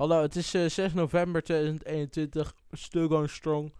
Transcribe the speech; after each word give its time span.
Hallo, 0.00 0.22
het 0.22 0.36
is 0.36 0.54
eh, 0.54 0.66
6 0.66 0.92
november 0.92 1.42
2021. 1.42 2.54
Still 2.72 3.06
going 3.08 3.30
strong. 3.30 3.72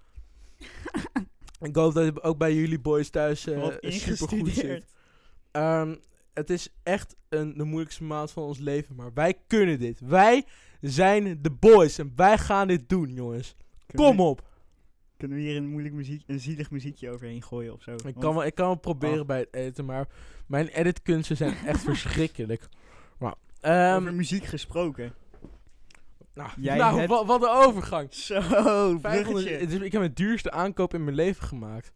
Ik 1.69 1.77
hoop 1.77 1.95
dat 1.95 2.05
het 2.05 2.23
ook 2.23 2.39
bij 2.39 2.55
jullie 2.55 2.79
boys 2.81 3.11
thuis 3.11 3.47
eh 3.47 3.61
Wat 3.61 3.79
super 3.81 4.29
goed 4.29 4.53
zit. 4.53 4.85
Ehm, 5.51 5.97
het 6.35 6.51
is 6.51 6.69
echt 6.83 7.17
een, 7.29 7.57
de 7.57 7.65
moeilijkste 7.65 8.05
maand 8.05 8.31
van 8.31 8.43
ons 8.43 8.59
leven, 8.59 8.95
maar 8.95 9.13
wij 9.13 9.35
kunnen 9.47 9.79
dit. 9.79 10.01
Wij 10.01 10.45
zijn 10.81 11.43
de 11.43 11.51
boys 11.51 11.99
en 11.99 12.13
wij 12.17 12.39
gaan 12.39 12.69
dit 12.69 12.89
doen, 12.89 13.13
jongens. 13.13 13.57
Kunnen 13.87 14.07
Kom 14.07 14.17
we- 14.17 14.23
op! 14.23 14.49
Kunnen 15.17 15.37
we 15.37 15.43
hier 15.43 15.57
een 15.57 15.69
moeilijk 15.69 15.95
muziek, 15.95 16.23
een 16.27 16.41
zielig 16.41 16.71
muziekje 16.71 17.11
overheen 17.11 17.43
gooien 17.43 17.73
of 17.73 17.83
zo? 17.83 17.95
Ik 18.07 18.15
kan, 18.19 18.35
wel, 18.35 18.45
ik 18.45 18.55
kan 18.55 18.67
wel 18.67 18.75
proberen 18.79 19.21
Oh. 19.21 19.27
bij 19.27 19.39
het 19.39 19.49
editen, 19.55 19.85
maar 19.85 20.09
mijn 20.47 20.69
editkunsten 20.69 21.37
zijn 21.37 21.55
echt 21.67 21.83
verschrikkelijk. 21.91 22.69
Maar, 23.19 23.35
ehm, 23.61 23.97
over 24.01 24.15
muziek 24.15 24.45
gesproken. 24.45 25.15
Nou, 26.35 26.51
jij 26.57 26.77
nou 26.77 26.99
hebt- 26.99 27.27
wat 27.27 27.43
een 27.43 27.49
overgang. 27.49 28.15
Zo, 28.15 28.41
500, 28.41 29.01
bruggetje. 29.01 29.51
het 29.51 29.73
is, 29.73 29.81
ik 29.81 29.93
heb 29.93 30.01
mijn 30.01 30.15
duurste 30.15 30.51
aankoop 30.51 30.95
in 30.95 31.05
mijn 31.05 31.17
leven 31.17 31.47
gemaakt. 31.47 31.93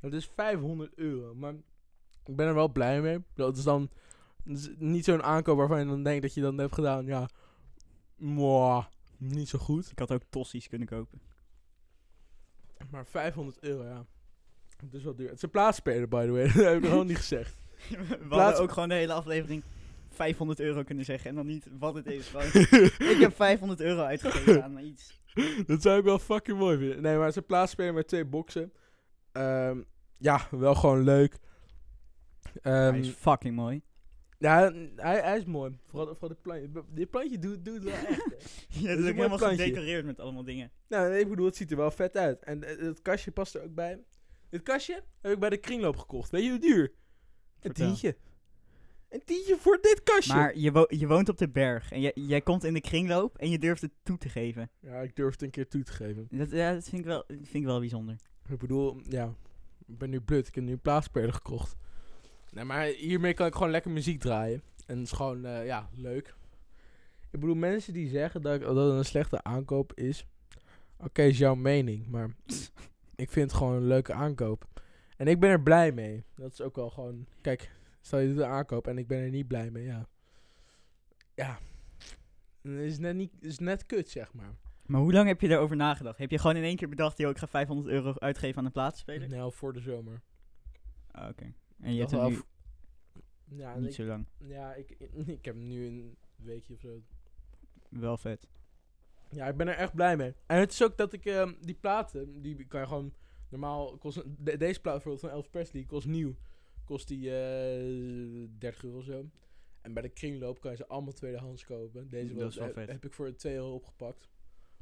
Het 0.00 0.12
is 0.12 0.30
500 0.34 0.92
euro, 0.94 1.34
maar 1.34 1.54
ik 2.24 2.36
ben 2.36 2.46
er 2.46 2.54
wel 2.54 2.68
blij 2.72 3.00
mee. 3.00 3.18
Dat 3.34 3.56
is 3.56 3.62
dan 3.64 3.90
dat 4.44 4.56
is 4.56 4.70
niet 4.78 5.04
zo'n 5.04 5.22
aankoop 5.22 5.56
waarvan 5.56 5.78
je 5.78 5.86
dan 5.86 6.02
denkt 6.02 6.22
dat 6.22 6.34
je 6.34 6.40
dan 6.40 6.58
hebt 6.58 6.74
gedaan, 6.74 7.06
ja, 7.06 7.28
mwah, 8.16 8.84
niet 9.16 9.48
zo 9.48 9.58
goed. 9.58 9.90
Ik 9.90 9.98
had 9.98 10.12
ook 10.12 10.22
tossies 10.30 10.68
kunnen 10.68 10.88
kopen. 10.88 11.20
Maar 12.90 13.06
500 13.06 13.58
euro, 13.62 13.84
ja. 13.84 14.06
Het 14.76 14.94
is 14.94 15.02
wel 15.02 15.14
duur. 15.14 15.26
Het 15.28 15.36
is 15.36 15.42
een 15.42 15.50
plaatsspeler, 15.50 16.08
by 16.08 16.24
the 16.24 16.30
way. 16.30 16.44
dat 16.52 16.54
heb 16.64 16.76
ik 16.82 16.84
gewoon 16.88 17.06
niet 17.12 17.16
gezegd. 17.16 17.56
we 17.88 17.96
Plaats- 18.28 18.42
hadden 18.42 18.60
ook 18.62 18.72
gewoon 18.72 18.88
de 18.88 18.94
hele 18.94 19.12
aflevering 19.12 19.62
500 20.16 20.60
euro 20.60 20.82
kunnen 20.82 21.04
zeggen 21.04 21.30
en 21.30 21.36
dan 21.36 21.46
niet 21.46 21.66
wat 21.78 21.94
het 21.94 22.06
is. 22.06 22.32
Ik 23.12 23.16
heb 23.20 23.34
500 23.34 23.80
euro 23.80 24.00
uitgegeven 24.02 24.62
aan 24.64 24.78
iets. 24.78 25.20
dat 25.66 25.82
zou 25.82 25.98
ik 25.98 26.04
wel 26.04 26.18
fucking 26.18 26.58
mooi 26.58 26.78
vinden. 26.78 27.02
Nee, 27.02 27.12
maar 27.16 27.20
het 27.26 27.30
is 27.30 27.36
een 27.36 27.46
plaatsspeler 27.46 27.94
met 27.94 28.08
twee 28.08 28.24
boxen. 28.24 28.72
Ehm, 29.32 29.82
ja, 30.18 30.46
wel 30.50 30.74
gewoon 30.74 31.02
leuk. 31.04 31.38
Ehm, 32.62 32.74
Hij 32.92 32.98
is 32.98 33.08
fucking 33.08 33.54
mooi. 33.54 33.82
Ja, 34.38 34.72
hij, 34.96 35.20
hij 35.20 35.36
is 35.38 35.44
mooi. 35.44 35.78
Vooral, 35.86 36.06
vooral 36.14 36.28
dit 36.28 36.42
plantje. 36.42 36.84
Dit 36.90 37.10
plantje 37.10 37.38
doet, 37.38 37.64
doet 37.64 37.74
het 37.74 37.84
wel 37.84 37.94
echt. 37.94 38.24
Ja, 38.68 38.80
een 38.80 38.86
het 38.88 38.98
is 38.98 39.10
ook 39.10 39.14
helemaal 39.16 39.38
plantje. 39.38 39.64
gedecoreerd 39.64 40.04
met 40.04 40.20
allemaal 40.20 40.44
dingen. 40.44 40.70
nou, 40.88 41.14
ik 41.14 41.28
bedoel, 41.28 41.46
het 41.46 41.56
ziet 41.56 41.70
er 41.70 41.76
wel 41.76 41.90
vet 41.90 42.16
uit. 42.16 42.42
En 42.44 42.64
eh, 42.64 42.78
het 42.86 43.02
kastje 43.02 43.30
past 43.30 43.54
er 43.54 43.62
ook 43.62 43.74
bij. 43.74 44.04
Dit 44.50 44.62
kastje 44.62 45.02
heb 45.20 45.32
ik 45.32 45.38
bij 45.38 45.50
de 45.50 45.56
kringloop 45.56 45.96
gekocht. 45.96 46.30
Weet 46.30 46.44
je 46.44 46.50
hoe 46.50 46.58
duur? 46.58 46.82
Een 46.84 46.92
Vertel. 47.60 47.86
tientje. 47.86 48.16
Een 49.16 49.24
tientje 49.24 49.56
voor 49.56 49.78
dit 49.80 50.02
kastje. 50.02 50.34
Maar 50.34 50.56
je, 50.58 50.72
wo- 50.72 50.86
je 50.88 51.06
woont 51.06 51.28
op 51.28 51.38
de 51.38 51.48
berg 51.48 51.92
en 51.92 52.00
jij, 52.00 52.12
jij 52.14 52.40
komt 52.40 52.64
in 52.64 52.74
de 52.74 52.80
kringloop 52.80 53.38
en 53.38 53.50
je 53.50 53.58
durft 53.58 53.82
het 53.82 53.90
toe 54.02 54.18
te 54.18 54.28
geven. 54.28 54.70
Ja, 54.80 55.00
ik 55.00 55.16
durf 55.16 55.32
het 55.32 55.42
een 55.42 55.50
keer 55.50 55.68
toe 55.68 55.82
te 55.82 55.92
geven. 55.92 56.28
Dat, 56.30 56.50
ja, 56.50 56.72
dat 56.72 56.88
vind 56.88 57.00
ik, 57.00 57.06
wel, 57.06 57.24
dat 57.26 57.36
vind 57.36 57.54
ik 57.54 57.64
wel 57.64 57.78
bijzonder. 57.80 58.16
Ik 58.48 58.58
bedoel, 58.58 59.00
ja, 59.08 59.34
ik 59.86 59.98
ben 59.98 60.10
nu 60.10 60.20
blut. 60.20 60.46
Ik 60.48 60.54
heb 60.54 60.64
nu 60.64 60.78
een 60.82 61.32
gekocht. 61.32 61.76
Nee, 62.50 62.64
maar 62.64 62.84
hiermee 62.86 63.34
kan 63.34 63.46
ik 63.46 63.52
gewoon 63.54 63.70
lekker 63.70 63.90
muziek 63.90 64.20
draaien. 64.20 64.62
En 64.86 64.96
het 64.98 65.06
is 65.06 65.12
gewoon, 65.12 65.44
eh, 65.44 65.66
ja, 65.66 65.88
leuk. 65.94 66.34
Ik 67.30 67.40
bedoel, 67.40 67.54
mensen 67.56 67.92
die 67.92 68.08
zeggen 68.08 68.42
dat, 68.42 68.54
ik- 68.54 68.60
dat 68.60 68.76
het 68.76 68.94
een 68.98 69.04
slechte 69.04 69.42
aankoop 69.42 69.92
is. 69.94 70.26
Oké, 70.98 71.22
is 71.22 71.38
jouw 71.38 71.54
mening. 71.54 72.06
Maar 72.08 72.30
ik 73.16 73.30
vind 73.30 73.50
het 73.50 73.58
gewoon 73.60 73.74
een 73.74 73.86
leuke 73.86 74.12
aankoop. 74.12 74.64
En 75.16 75.26
ik 75.26 75.40
ben 75.40 75.50
er 75.50 75.62
blij 75.62 75.92
mee. 75.92 76.24
Dat 76.34 76.52
is 76.52 76.60
ook 76.60 76.76
wel 76.76 76.90
gewoon... 76.90 77.26
Kijk, 77.40 77.70
stel 78.06 78.18
je 78.18 78.28
doet 78.28 78.38
een 78.38 78.44
aankoop 78.50 78.86
en 78.86 78.98
ik 78.98 79.06
ben 79.06 79.18
er 79.18 79.30
niet 79.30 79.48
blij 79.48 79.70
mee, 79.70 79.84
ja. 79.84 80.08
Ja. 81.34 81.58
Het 82.62 82.72
is 82.80 82.98
net, 82.98 83.14
niet, 83.14 83.32
is 83.40 83.58
net 83.58 83.86
kut, 83.86 84.08
zeg 84.10 84.32
maar. 84.34 84.54
Maar 84.86 85.00
hoe 85.00 85.12
lang 85.12 85.28
heb 85.28 85.40
je 85.40 85.48
daarover 85.48 85.76
nagedacht? 85.76 86.18
Heb 86.18 86.30
je 86.30 86.38
gewoon 86.38 86.56
in 86.56 86.62
één 86.62 86.76
keer 86.76 86.88
bedacht, 86.88 87.18
joh, 87.18 87.30
ik 87.30 87.38
ga 87.38 87.46
500 87.46 87.88
euro 87.88 88.14
uitgeven 88.18 88.58
aan 88.58 88.64
een 88.64 88.72
plaatspeler? 88.72 89.28
Nou, 89.28 89.52
voor 89.52 89.72
de 89.72 89.80
zomer. 89.80 90.22
Ah, 91.10 91.28
Oké. 91.28 91.52
En 91.80 91.92
je 91.92 91.98
hebt 91.98 92.10
hem 92.10 92.20
wel 92.20 92.30
nu 92.30 92.42
Ja, 93.44 93.76
niet 93.78 93.88
ik, 93.88 93.94
zo 93.94 94.04
lang. 94.04 94.26
ja 94.38 94.74
ik, 94.74 94.90
ik 95.36 95.44
heb 95.44 95.54
hem 95.54 95.66
nu 95.66 95.86
een 95.86 96.16
weekje 96.36 96.74
of 96.74 96.80
zo. 96.80 97.02
Wel 97.88 98.16
vet. 98.16 98.48
Ja, 99.30 99.46
ik 99.46 99.56
ben 99.56 99.68
er 99.68 99.74
echt 99.76 99.94
blij 99.94 100.16
mee. 100.16 100.34
En 100.46 100.58
het 100.58 100.72
is 100.72 100.82
ook 100.82 100.96
dat 100.96 101.12
ik 101.12 101.24
ehm, 101.24 101.52
die 101.60 101.74
platen, 101.74 102.42
die 102.42 102.64
kan 102.66 102.80
je 102.80 102.86
gewoon 102.86 103.14
normaal 103.48 103.96
kost 103.98 104.22
de- 104.44 104.56
deze 104.56 104.80
plaat 104.80 104.94
bijvoorbeeld 104.94 105.20
van 105.24 105.30
Elvis 105.30 105.50
Presley 105.50 105.84
kost 105.84 106.06
nieuw, 106.06 106.34
kost 106.86 107.08
die 107.08 107.30
eh 107.30 108.48
30 108.58 108.84
euro 108.84 109.00
zo. 109.00 109.24
En 109.80 109.92
bij 109.92 110.02
de 110.02 110.08
kringloop 110.08 110.60
kan 110.60 110.70
je 110.70 110.76
ze 110.76 110.86
allemaal 110.86 111.12
tweedehands 111.12 111.64
kopen. 111.64 112.08
Deze 112.08 112.34
wel 112.34 112.50
heb, 112.74 113.04
ik 113.04 113.12
voor 113.12 113.34
2 113.34 113.54
euro 113.54 113.72
opgepakt. 113.74 114.28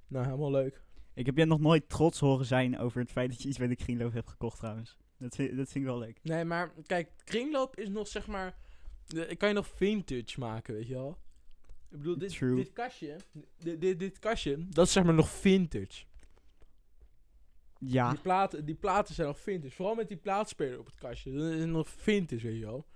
Nou, 0.06 0.24
helemaal 0.24 0.50
leuk. 0.50 0.82
Ik 1.14 1.26
heb 1.26 1.36
je 1.36 1.44
nog 1.44 1.60
nooit 1.60 1.88
trots 1.88 2.20
horen 2.20 2.46
zijn 2.46 2.78
over 2.78 3.00
het 3.00 3.10
feit 3.10 3.30
dat 3.30 3.42
je 3.42 3.48
iets 3.48 3.58
bij 3.58 3.66
de 3.66 3.76
kringloop 3.76 4.12
hebt 4.12 4.28
gekocht 4.28 4.58
trouwens. 4.58 4.96
Dat 5.16 5.34
vind, 5.34 5.56
dat 5.56 5.70
vind 5.70 5.84
ik 5.84 5.90
wel 5.90 5.98
leuk. 5.98 6.18
Nee, 6.22 6.44
maar 6.44 6.72
kijk, 6.86 7.10
kringloop 7.24 7.76
is 7.76 7.88
nog 7.88 8.08
zeg 8.08 8.26
maar, 8.26 8.56
ik 9.28 9.38
kan 9.38 9.48
je 9.48 9.54
nog 9.54 9.66
vintage 9.66 10.40
maken, 10.40 10.74
weet 10.74 10.86
je 10.86 10.94
wel. 10.94 11.18
Ik 11.90 11.98
bedoel, 11.98 12.18
dit, 12.18 12.30
True. 12.30 12.54
dit 12.54 12.72
kastje, 12.72 13.16
dit, 13.58 13.80
dit, 13.80 13.98
dit 13.98 14.18
kastje, 14.18 14.68
dat 14.68 14.86
is 14.86 14.92
zeg 14.92 15.04
maar 15.04 15.14
nog 15.14 15.28
vintage. 15.28 16.04
Ja. 17.86 18.10
Die, 18.10 18.20
platen, 18.20 18.64
die 18.64 18.74
platen 18.74 19.14
zijn 19.14 19.26
nog 19.26 19.38
vintage. 19.40 19.74
Vooral 19.74 19.94
met 19.94 20.08
die 20.08 20.16
plaatspeler 20.16 20.78
op 20.78 20.86
het 20.86 20.94
kastje. 20.94 21.32
Dat 21.32 21.52
is 21.52 21.64
nog 21.64 21.88
vintage, 21.88 22.46
weet 22.46 22.58
je 22.58 22.64
wel. 22.64 22.86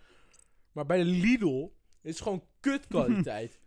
Maar 0.73 0.87
bij 0.87 0.99
de 0.99 1.05
Lidl 1.05 1.71
is 2.03 2.11
het 2.13 2.21
gewoon 2.23 2.45
kutkwaliteit. 2.61 3.61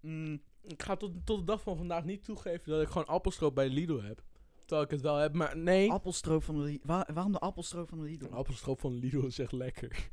Mm, 0.00 0.40
ik 0.62 0.82
ga 0.82 0.96
tot, 0.96 1.12
tot 1.24 1.38
de 1.38 1.44
dag 1.44 1.62
van 1.62 1.76
vandaag 1.76 2.04
niet 2.04 2.24
toegeven 2.24 2.70
dat 2.70 2.82
ik 2.82 2.88
gewoon 2.88 3.06
appelstroop 3.06 3.54
bij 3.54 3.68
de 3.68 3.74
Lidl 3.74 4.00
heb. 4.00 4.22
Terwijl 4.58 4.82
ik 4.86 4.90
het 4.90 5.00
wel 5.00 5.16
heb, 5.16 5.34
maar 5.34 5.56
nee. 5.56 5.90
appelstroop 5.90 6.42
van 6.44 6.54
de 6.54 6.62
Lidl. 6.62 6.86
Wa- 6.86 7.06
waarom 7.14 7.32
de 7.32 7.38
appelstroop 7.38 7.88
van 7.88 7.98
de 7.98 8.04
Lidl? 8.04 8.24
Een 8.24 8.32
appelstroop 8.32 8.80
van 8.80 8.94
Lidl 8.98 9.26
is 9.26 9.38
echt 9.38 9.52
lekker. 9.52 10.08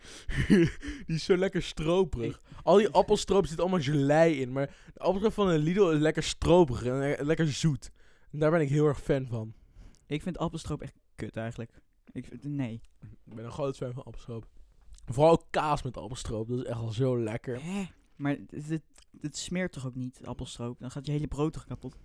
die 0.47 1.15
is 1.15 1.23
zo 1.23 1.37
lekker 1.37 1.61
stroperig. 1.63 2.41
Al 2.63 2.77
die 2.77 2.89
appelstroop 2.89 3.45
zit 3.45 3.59
allemaal 3.59 3.81
gelei 3.81 4.41
in. 4.41 4.51
Maar 4.51 4.67
de 4.93 4.99
appelstroop 4.99 5.33
van 5.33 5.47
de 5.47 5.57
Lidl 5.57 5.89
is 5.89 5.99
lekker 5.99 6.23
stroperig 6.23 6.83
en 6.83 6.97
le- 6.99 7.23
lekker 7.23 7.47
zoet. 7.51 7.91
En 8.33 8.39
daar 8.39 8.51
ben 8.51 8.61
ik 8.61 8.69
heel 8.69 8.87
erg 8.87 9.01
fan 9.01 9.27
van. 9.27 9.53
Ik 10.05 10.21
vind 10.21 10.37
appelstroop 10.37 10.81
echt 10.81 10.95
kut 11.15 11.37
eigenlijk. 11.37 11.71
Ik 12.11 12.25
vind, 12.25 12.43
nee. 12.43 12.81
Ik 13.25 13.35
ben 13.35 13.45
een 13.45 13.51
groot 13.51 13.77
fan 13.77 13.93
van 13.93 14.03
appelstroop. 14.03 14.47
Vooral 15.05 15.31
ook 15.31 15.45
kaas 15.49 15.81
met 15.81 15.97
appelstroop. 15.97 16.47
Dat 16.47 16.57
is 16.59 16.63
echt 16.65 16.77
al 16.79 16.91
zo 16.91 17.19
lekker. 17.19 17.63
Hè? 17.63 17.83
Maar 18.15 18.37
het, 19.19 19.37
smeert 19.37 19.71
toch 19.71 19.85
ook 19.87 19.95
niet, 19.95 20.19
appelstroop? 20.25 20.79
Dan 20.79 20.91
gaat 20.91 21.05
je 21.05 21.11
hele 21.11 21.27
brood 21.27 21.53
toch 21.53 21.65
kapot? 21.65 21.97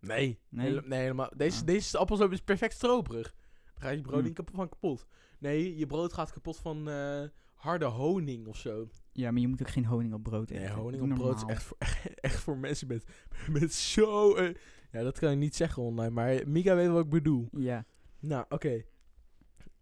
Nee. 0.00 0.38
Nee? 0.48 0.66
Hele- 0.66 0.82
nee 0.86 1.00
helemaal. 1.00 1.30
Deze, 1.36 1.60
Ah. 1.60 1.66
deze 1.66 1.98
appelstroop 1.98 2.32
is 2.32 2.40
perfect 2.40 2.74
stroperig. 2.74 3.34
Dan 3.74 3.82
gaat 3.82 3.94
je 3.94 4.00
brood 4.00 4.14
Hmm. 4.14 4.24
niet 4.24 4.34
kapot 4.34 4.54
van 4.54 4.68
kapot. 4.68 5.06
Nee, 5.38 5.76
je 5.76 5.86
brood 5.86 6.12
gaat 6.12 6.32
kapot 6.32 6.56
van 6.56 6.88
eh, 6.88 7.22
harde 7.54 7.84
honing 7.84 8.46
of 8.46 8.56
zo. 8.56 8.88
Ja, 9.12 9.30
maar 9.30 9.40
je 9.40 9.48
moet 9.48 9.60
ook 9.60 9.70
geen 9.70 9.84
honing 9.86 10.14
op 10.14 10.22
brood 10.22 10.50
eten. 10.50 10.64
Nee, 10.64 10.72
honing 10.72 11.02
Doe 11.02 11.10
op 11.12 11.18
brood 11.18 11.34
is 11.34 11.40
normaal. 11.40 11.56
echt 11.56 11.64
voor, 11.64 11.76
echt 12.30 12.38
voor 12.40 12.58
mensen 12.58 12.86
met, 12.88 13.04
met 13.50 13.74
zo... 13.74 14.34
eh, 14.34 14.54
ja, 14.92 15.02
dat 15.02 15.18
kan 15.18 15.30
ik 15.30 15.38
niet 15.38 15.56
zeggen 15.56 15.82
online, 15.82 16.10
maar 16.10 16.40
Mika 16.48 16.74
weet 16.74 16.88
wat 16.88 17.04
ik 17.04 17.10
bedoel. 17.10 17.48
Ja. 17.52 17.84
Nou, 18.20 18.44
oké. 18.48 18.82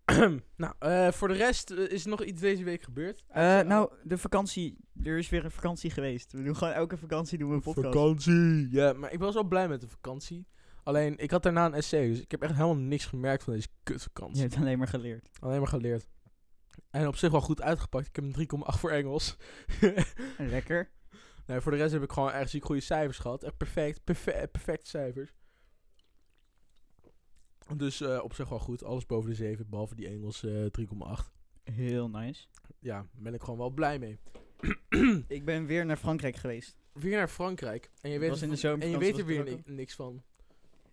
nou, 0.57 0.75
eh, 0.79 1.13
voor 1.13 1.29
de 1.29 1.35
rest 1.35 1.71
eh, 1.71 1.91
is 1.91 2.05
er 2.05 2.11
nog 2.11 2.25
iets 2.25 2.41
deze 2.41 2.65
week 2.65 2.83
gebeurd. 2.83 3.25
Eh, 3.29 3.61
nou, 3.61 3.93
de 4.03 4.19
vakantie. 4.19 4.77
Er 5.03 5.19
is 5.19 5.29
weer 5.29 5.45
een 5.45 5.51
vakantie 5.51 5.91
geweest. 5.91 6.33
We 6.33 6.43
doen 6.43 6.57
gewoon 6.57 6.73
elke 6.75 6.97
vakantie 6.97 7.39
doen 7.39 7.49
we 7.49 7.55
een 7.55 7.61
podcast. 7.61 7.95
Vakantie. 7.95 8.69
Ja, 8.71 8.93
maar 8.93 9.13
ik 9.13 9.19
was 9.19 9.35
wel 9.35 9.45
blij 9.45 9.69
met 9.69 9.81
de 9.81 9.89
vakantie. 9.89 10.47
Alleen, 10.83 11.19
ik 11.19 11.31
had 11.31 11.43
daarna 11.43 11.67
een 11.67 11.75
essay, 11.75 12.09
dus 12.09 12.21
ik 12.21 12.31
heb 12.31 12.43
echt 12.43 12.53
helemaal 12.53 12.77
niks 12.77 13.07
gemerkt 13.07 13.45
van 13.45 13.53
deze 13.53 13.69
Je 13.71 13.79
kutvakantie. 13.83 14.43
hebt 14.43 14.57
alleen 14.57 14.79
maar 14.79 14.89
geleerd. 14.89 15.29
Alleen 15.41 15.59
maar 15.59 15.69
geleerd. 15.69 16.07
En 16.91 17.07
op 17.07 17.17
zich 17.17 17.31
wel 17.31 17.41
goed 17.41 17.63
uitgepakt. 17.63 18.07
Ik 18.07 18.17
heb 18.17 18.25
een 18.25 18.63
3,8 18.75 18.79
voor 18.79 18.91
Engels. 18.91 19.37
Lekker. 20.39 20.91
Nee, 21.49 21.61
voor 21.61 21.73
de 21.73 21.79
rest 21.79 21.93
heb 21.93 22.03
ik 22.03 22.13
gewoon 22.13 22.31
echt 22.31 22.51
ziek 22.51 22.65
goede 22.65 22.81
cijfers 22.81 23.19
gehad. 23.19 23.43
Echt 23.43 23.57
perfect. 23.57 24.05
Perfect, 24.05 24.51
perfecte 24.51 24.89
cijfers. 24.89 25.33
Dus 27.77 28.01
eh, 28.01 28.21
op 28.23 28.35
zich 28.35 28.49
wel 28.49 28.59
goed. 28.59 28.85
Alles 28.85 29.07
boven 29.07 29.31
de 29.31 29.37
7, 29.37 29.69
behalve 29.69 29.95
die 29.95 30.09
Engels 30.09 30.43
eh 30.45 30.65
3,8. 30.81 31.33
Heel 31.65 32.09
nice. 32.11 32.47
Ja, 32.79 32.95
daar 32.97 33.23
ben 33.23 33.35
ik 33.35 33.43
gewoon 33.43 33.59
wel 33.59 33.71
blij 33.71 33.99
mee. 33.99 34.19
Ik 35.29 35.45
ben 35.45 35.67
weer 35.67 35.87
naar 35.87 35.97
Frankrijk 35.97 36.37
geweest. 36.37 36.77
weer 36.93 37.17
naar 37.17 37.29
Frankrijk. 37.29 37.91
En 38.01 38.11
je 38.11 38.19
weet, 38.19 38.29
was 38.31 38.43
in 38.43 38.51
de 38.51 38.57
van- 38.57 38.81
en 38.81 38.89
je 38.89 38.99
weet 38.99 39.19
er 39.19 39.25
weer 39.25 39.47
ik 39.47 39.47
er 39.49 39.63
ni- 39.67 39.75
niks 39.75 39.95
van. 39.95 40.23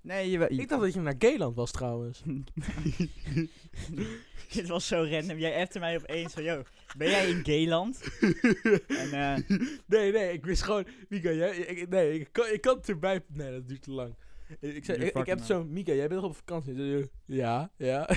Nee, 0.06 0.30
je... 0.30 0.48
Ik 0.48 0.70
dacht 0.70 0.82
dat 0.82 0.94
je 0.94 1.00
naar 1.00 1.16
Gayland 1.20 1.56
was 1.56 1.72
trouwens. 1.72 2.24
Dit 4.54 4.68
was 4.68 4.88
zo 4.88 5.08
random. 5.10 5.38
Jij 5.38 5.62
appte 5.62 5.80
mij 5.80 5.96
opeens 5.96 6.34
van, 6.34 6.44
yo, 6.44 6.64
ben 6.98 7.10
jij 7.10 7.30
in 7.30 7.46
Gayland? 7.46 8.02
En, 8.88 9.12
eh, 9.12 9.38
nee, 9.88 10.12
nee, 10.12 10.34
ik 10.34 10.46
wist 10.46 10.62
gewoon... 10.62 10.88
Mika, 11.10 11.32
jij... 11.32 11.56
Ik, 11.58 11.90
nee, 11.90 12.20
ik 12.20 12.30
kan, 12.32 12.46
ik 12.52 12.62
kan 12.62 12.78
het 12.78 12.90
erbij... 12.90 13.22
Nee, 13.28 13.52
dat 13.52 13.68
duurt 13.68 13.82
te 13.82 13.92
lang. 13.92 14.16
Ik, 14.60 14.86
zei, 14.86 14.98
ik, 14.98 15.16
ik 15.16 15.26
heb 15.26 15.40
zo... 15.40 15.64
Mika, 15.64 15.94
jij 15.94 16.08
bent 16.08 16.22
toch 16.22 16.30
op 16.30 16.36
vakantie? 16.36 16.76
Zei, 16.76 17.10
ja, 17.26 17.72
ja. 17.78 18.10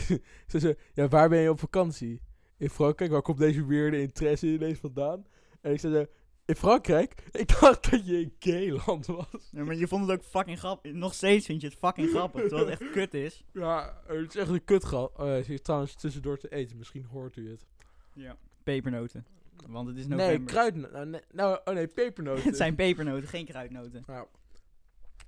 Ze 0.47 0.59
zei, 0.59 0.75
ja, 0.95 1.09
waar 1.09 1.29
ben 1.29 1.39
je 1.39 1.51
op 1.51 1.61
vakantie? 1.61 2.21
In 2.57 2.71
Frankrijk, 2.71 3.11
waar 3.11 3.23
komt 3.23 3.39
deze 3.39 3.67
weirde 3.67 4.01
interesse 4.01 4.47
ineens 4.47 4.79
vandaan? 4.79 5.27
En 5.61 5.73
ik 5.73 5.81
zei, 5.81 5.95
zo, 5.95 6.07
in 6.49 6.57
Frankrijk, 6.57 7.15
ik 7.43 7.61
dacht 7.61 7.91
dat 7.91 8.07
je 8.07 8.21
in 8.21 8.33
Gayland 8.39 9.07
was. 9.07 9.49
Ja, 9.51 9.65
maar 9.65 9.75
je 9.75 9.89
vond 9.89 10.09
het 10.09 10.19
ook 10.19 10.25
fucking 10.25 10.59
grappig. 10.59 10.93
Nog 10.93 11.15
steeds 11.15 11.47
vind 11.47 11.61
je 11.61 11.67
het 11.67 11.77
fucking 11.77 12.11
grappig, 12.11 12.41
terwijl 12.41 12.69
het 12.69 12.81
echt 12.81 12.91
kut 12.91 13.15
is. 13.15 13.45
Ja, 13.53 14.03
het 14.07 14.29
is 14.29 14.37
echt 14.37 14.49
een 14.49 14.65
kutgat. 14.65 15.13
Oh, 15.17 15.37
is 15.37 15.63
trouwens 15.63 15.95
tussendoor 15.95 16.39
te 16.39 16.49
eten. 16.49 16.79
Misschien 16.79 17.05
hoort 17.05 17.37
u 17.37 17.51
het. 17.51 17.67
Ja. 18.13 18.37
Pepernoten. 18.63 19.27
Want 19.67 19.89
het 19.89 19.97
is 19.97 20.07
Nee, 20.07 20.39
november. 20.39 20.91
Nou, 20.93 21.07
nee, 21.07 21.21
nou, 21.33 21.61
oh 21.65 21.75
nee, 21.75 21.87
pepernoten. 21.87 22.45
het 22.49 22.57
zijn 22.57 22.75
pepernoten, 22.75 23.29
geen 23.29 23.47
kruidnoten. 23.47 24.03
Nou, 24.07 24.27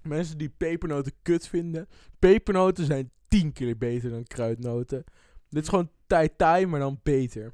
mensen 0.03 0.39
die 0.39 0.49
pepernoten 0.57 1.13
kut 1.23 1.49
vinden. 1.49 1.89
Pepernoten 2.19 2.85
zijn 2.85 3.11
tien 3.29 3.53
keer 3.53 3.79
beter 3.79 4.11
dan 4.11 4.25
kruidnoten. 4.25 5.05
Dit 5.49 5.63
is 5.63 5.69
gewoon 5.69 5.91
tai 6.07 6.29
tai, 6.37 6.67
maar 6.67 6.81
dan 6.81 7.01
beter. 7.03 7.53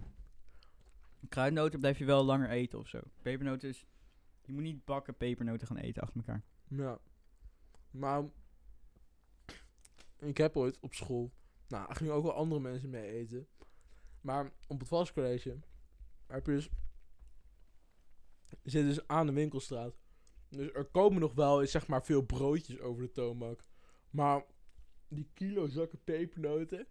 Kruidnoten 1.28 1.80
blijf 1.80 1.98
je 1.98 2.04
wel 2.04 2.24
langer 2.24 2.50
eten 2.50 2.78
of 2.78 2.88
zo. 2.88 3.00
Pepernoten 3.22 3.68
is... 3.68 3.86
Je 4.42 4.52
moet 4.52 4.62
niet 4.62 4.84
bakken 4.84 5.16
pepernoten 5.16 5.66
gaan 5.66 5.76
eten 5.76 6.02
achter 6.02 6.16
elkaar. 6.16 6.42
Ja. 6.68 6.98
Maar 7.90 8.24
ik 10.18 10.36
heb 10.36 10.56
ooit 10.56 10.80
op 10.80 10.94
school. 10.94 11.32
Nou, 11.68 11.88
er 11.88 11.96
gingen 11.96 12.12
ook 12.12 12.22
wel 12.22 12.34
andere 12.34 12.60
mensen 12.60 12.90
mee 12.90 13.10
eten. 13.10 13.48
Maar 14.20 14.52
op 14.66 14.78
het 14.78 14.88
Vastcollege 14.88 15.58
heb 16.26 16.46
je 16.46 16.52
dus. 16.52 16.68
Zit 18.62 18.84
dus 18.84 19.08
aan 19.08 19.26
de 19.26 19.32
winkelstraat. 19.32 19.96
Dus 20.48 20.72
er 20.72 20.84
komen 20.84 21.20
nog 21.20 21.34
wel 21.34 21.66
zeg 21.66 21.86
maar 21.86 22.04
veel 22.04 22.22
broodjes 22.22 22.80
over 22.80 23.02
de 23.02 23.10
toonbank. 23.12 23.60
Maar 24.10 24.44
die 25.08 25.30
kilo 25.34 25.66
zakken 25.66 26.04
pepernoten. 26.04 26.86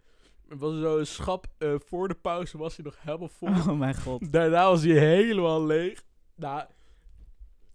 Was 0.48 0.78
zo 0.80 0.98
een 0.98 1.06
schap. 1.06 1.46
eh, 1.58 1.74
voor 1.78 2.08
de 2.08 2.14
pauze 2.14 2.58
was 2.58 2.76
hij 2.76 2.84
nog 2.84 2.96
helemaal 3.02 3.28
vol. 3.28 3.48
Oh 3.48 3.78
mijn 3.78 3.94
god. 3.96 4.32
Daarna 4.32 4.68
was 4.68 4.82
hij 4.82 4.98
helemaal 4.98 5.66
leeg. 5.66 6.02
Nou, 6.36 6.64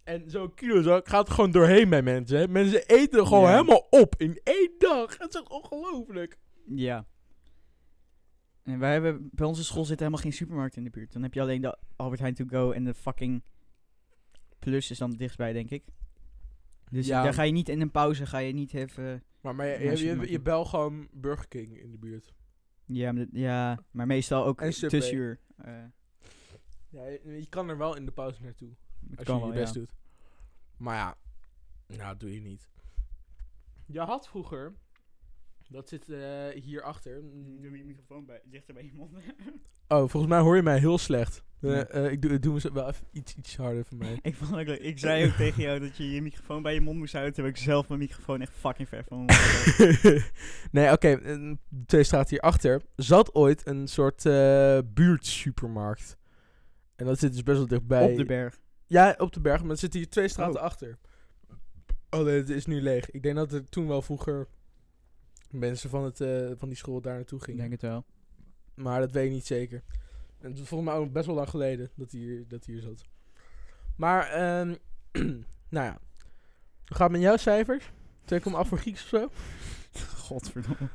en 0.03 0.29
zo'n 0.29 0.53
kilozak 0.53 1.07
gaat 1.07 1.27
er 1.27 1.33
gewoon 1.33 1.51
doorheen 1.51 1.89
bij 1.89 2.01
mensen. 2.01 2.37
Hè. 2.37 2.47
Mensen 2.47 2.87
eten 2.87 3.19
er 3.19 3.25
gewoon 3.25 3.43
Ja. 3.49 3.51
helemaal 3.55 3.87
op 3.89 4.15
in 4.17 4.39
één 4.43 4.71
dag. 4.77 5.17
Het 5.17 5.33
is 5.33 5.41
echt 5.41 5.49
ongelooflijk. 5.49 6.37
Ja. 6.65 7.05
En 8.63 8.79
wij 8.79 8.91
hebben... 8.93 9.29
Bij 9.31 9.47
onze 9.47 9.63
school 9.63 9.85
zit 9.85 9.99
helemaal 9.99 10.21
geen 10.21 10.33
supermarkt 10.33 10.75
in 10.75 10.83
de 10.83 10.89
buurt. 10.89 11.13
Dan 11.13 11.23
heb 11.23 11.33
je 11.33 11.41
alleen 11.41 11.61
de 11.61 11.77
Albert 11.95 12.19
Heijn 12.19 12.33
To 12.33 12.45
Go 12.47 12.71
en 12.71 12.83
de 12.83 12.93
fucking... 12.93 13.43
Plus 14.59 14.91
is 14.91 14.97
dan 14.97 15.11
dichtstbij, 15.11 15.53
denk 15.53 15.69
ik. 15.69 15.83
Dus 16.91 17.07
Ja. 17.07 17.23
daar 17.23 17.33
ga 17.33 17.41
je 17.43 17.51
niet 17.51 17.69
in 17.69 17.81
een 17.81 17.91
pauze, 17.91 18.25
ga 18.25 18.37
je 18.37 18.53
niet 18.53 18.73
even... 18.73 19.23
Maar, 19.41 19.55
maar 19.55 19.67
je, 19.67 19.97
je, 19.97 20.05
je, 20.05 20.31
je 20.31 20.39
bel 20.41 20.65
gewoon 20.65 21.07
Burger 21.11 21.47
King 21.47 21.77
in 21.81 21.91
de 21.91 21.97
buurt. 21.97 22.33
Ja, 22.93 23.11
maar, 23.11 23.25
ja, 23.31 23.83
maar 23.91 24.07
meestal 24.07 24.45
ook 24.45 24.61
En 24.61 24.73
Subway. 24.73 25.37
eh, 25.57 25.73
Ja, 26.89 27.05
je, 27.05 27.21
je 27.23 27.45
kan 27.49 27.69
er 27.69 27.77
wel 27.77 27.95
in 27.95 28.05
de 28.05 28.11
pauze 28.11 28.43
naartoe. 28.43 28.69
Als 29.15 29.25
kan 29.25 29.35
je 29.39 29.45
je 29.45 29.51
wel, 29.51 29.61
best 29.61 29.73
ja. 29.73 29.79
doet. 29.79 29.91
Maar 30.77 30.95
ja, 30.95 31.17
nou 31.87 31.99
dat 32.09 32.19
doe 32.19 32.33
je 32.33 32.41
niet. 32.41 32.69
Je 33.85 33.99
had 33.99 34.27
vroeger, 34.27 34.73
dat 35.69 35.89
zit 35.89 36.09
eh 36.09 36.47
hierachter. 36.63 37.21
Doe 37.61 37.77
je 37.77 37.85
microfoon 37.85 38.25
bij, 38.25 38.41
dichter 38.45 38.73
bij 38.73 38.85
je 38.85 38.93
mond. 38.93 39.11
Oh, 39.87 39.97
volgens 40.09 40.27
mij 40.27 40.39
hoor 40.39 40.55
je 40.55 40.61
mij 40.63 40.79
heel 40.79 40.97
slecht. 40.97 41.43
Ja. 41.69 41.85
eh, 41.87 42.11
ik 42.11 42.21
doe, 42.21 42.39
doe 42.39 42.53
me 42.53 42.69
wel 42.73 42.87
even 42.87 43.05
iets, 43.11 43.35
iets 43.35 43.57
harder 43.57 43.85
voor 43.85 43.97
mij. 43.97 44.19
ik, 44.21 44.35
vond 44.35 44.53
ook 44.53 44.67
ik 44.67 44.99
zei 44.99 45.25
ook 45.25 45.33
tegen 45.35 45.63
jou 45.63 45.79
dat 45.79 45.97
je 45.97 46.11
je 46.11 46.21
microfoon 46.21 46.61
bij 46.61 46.73
je 46.73 46.81
mond 46.81 46.97
moest 46.97 47.11
houden. 47.13 47.33
Terwijl 47.33 47.55
ik 47.55 47.61
zelf 47.61 47.87
mijn 47.87 47.99
microfoon 47.99 48.41
echt 48.41 48.51
fucking 48.53 48.87
ver 48.87 49.03
van 49.07 49.25
mijn 49.25 49.39
mond 50.01 50.23
nee, 50.71 50.91
oké. 50.91 51.19
twee 51.85 52.03
straten 52.03 52.29
hierachter 52.29 52.81
zat 52.95 53.33
ooit 53.35 53.67
een 53.67 53.87
soort 53.87 54.25
eh 54.25 54.77
buurtsupermarkt. 54.93 56.17
En 56.95 57.05
dat 57.05 57.19
zit 57.19 57.31
dus 57.33 57.43
best 57.43 57.57
wel 57.57 57.67
dichtbij. 57.67 58.11
Op 58.11 58.17
de 58.17 58.25
berg. 58.25 58.59
Ja, 58.85 59.15
op 59.17 59.33
de 59.33 59.39
berg, 59.39 59.61
maar 59.61 59.69
het 59.69 59.79
zit 59.79 59.93
hier 59.93 60.09
twee 60.09 60.27
straten 60.27 60.55
Oh. 60.59 60.61
achter. 60.65 60.97
Oh 62.09 62.23
nee, 62.23 62.37
het 62.37 62.49
is 62.49 62.65
nu 62.65 62.81
leeg. 62.81 63.11
Ik 63.11 63.23
denk 63.23 63.35
dat 63.35 63.51
er 63.53 63.69
toen 63.69 63.87
wel 63.87 64.01
vroeger 64.01 64.47
mensen 65.49 65.89
van, 65.89 66.03
het, 66.03 66.21
eh, 66.21 66.51
van 66.57 66.67
die 66.69 66.77
school 66.77 67.01
daar 67.01 67.15
naartoe 67.15 67.37
Ik 67.37 67.43
gingen. 67.43 67.59
denk 67.59 67.71
het 67.71 67.81
wel. 67.81 68.05
Maar 68.75 68.99
dat 68.99 69.11
weet 69.11 69.25
ik 69.25 69.31
niet 69.31 69.45
zeker. 69.45 69.83
En 70.41 70.49
het 70.49 70.59
is 70.59 70.67
volgens 70.67 70.89
mij 70.89 70.99
ook 70.99 71.11
best 71.11 71.25
wel 71.25 71.35
lang 71.35 71.49
geleden 71.49 71.89
dat 71.95 72.11
hij 72.11 72.19
hier, 72.19 72.47
dat 72.47 72.65
hij 72.65 72.73
hier 72.73 72.83
zat. 72.83 73.05
Maar, 73.95 74.27
ehm 74.27 74.75
nou 75.75 75.85
ja. 75.85 75.97
Hoe 76.85 76.97
gaat 76.97 76.99
het 76.99 77.11
met 77.11 77.21
jouw 77.21 77.37
cijfers? 77.37 77.91
2,8 78.33 78.41
voor 78.43 78.77
Grieks 78.77 79.03
of 79.03 79.07
zo? 79.07 79.29
Godverdomme. 80.27 80.89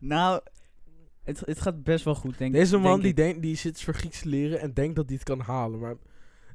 Nou, 0.00 0.40
het, 1.22 1.40
het 1.40 1.60
gaat 1.60 1.82
best 1.82 2.04
wel 2.04 2.14
goed, 2.14 2.38
denk 2.38 2.54
ik. 2.54 2.60
Deze 2.60 2.76
man 2.76 3.00
denk 3.00 3.02
die, 3.02 3.24
denkt, 3.24 3.42
die 3.42 3.56
zit 3.56 3.82
voor 3.82 3.94
Grieks 3.94 4.20
te 4.20 4.28
leren 4.28 4.60
en 4.60 4.74
denkt 4.74 4.96
dat 4.96 5.06
hij 5.06 5.14
het 5.14 5.24
kan 5.24 5.40
halen. 5.40 5.78
Maar 5.78 5.96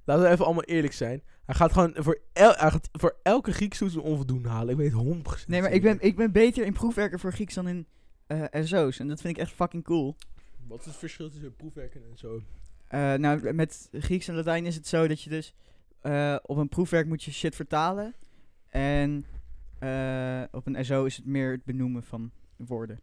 laten 0.04 0.24
we 0.24 0.30
even 0.30 0.46
allemaal 0.46 0.64
eerlijk 0.64 0.94
zijn. 0.94 1.22
Hij 1.46 1.56
gaat 1.56 1.74
gewoon 1.74 1.96
voor, 1.98 2.20
el 2.34 2.54
hij 2.56 2.72
gaat 2.72 2.90
voor 2.92 3.16
elke 3.24 3.54
Grieks 3.54 3.78
toets 3.78 3.96
een 3.96 4.02
onvoldoende 4.02 4.50
halen. 4.50 4.80
Ik 4.80 4.94
weet 4.94 5.24
100% 5.44 5.48
Nee, 5.48 5.62
maar 5.62 5.72
ik 5.72 5.82
ben, 5.82 5.98
ik 6.00 6.16
ben 6.16 6.32
beter 6.32 6.66
in 6.66 6.74
proefwerken 6.74 7.20
voor 7.20 7.34
Grieks 7.34 7.54
dan 7.54 7.68
in 7.68 7.88
eh 8.28 8.64
SO's. 8.64 9.00
En 9.00 9.08
dat 9.08 9.22
vind 9.22 9.38
ik 9.38 9.44
echt 9.44 9.52
fucking 9.52 9.84
cool. 9.84 10.16
Wat 10.68 10.80
is 10.80 10.86
het 10.86 10.96
verschil 10.96 11.30
tussen 11.30 11.56
proefwerken 11.56 12.02
en 12.12 12.18
zo? 12.18 12.42
Eh, 12.88 13.14
nou, 13.14 13.54
met 13.54 13.90
Grieks 13.92 14.28
en 14.28 14.36
Latijn 14.36 14.66
is 14.66 14.76
het 14.76 14.88
zo 14.88 15.08
dat 15.08 15.22
je 15.22 15.30
dus 15.30 15.54
eh, 16.02 16.36
op 16.46 16.58
een 16.58 16.70
proefwerk 16.70 17.08
moet 17.08 17.24
je 17.24 17.32
shit 17.32 17.56
vertalen. 17.56 18.14
En 18.70 19.26
eh, 19.80 20.44
op 20.52 20.68
een 20.68 20.86
SO 20.86 21.06
is 21.06 21.16
het 21.16 21.26
meer 21.26 21.52
het 21.52 21.64
benoemen 21.64 22.04
van 22.04 22.32
woorden. 22.56 23.00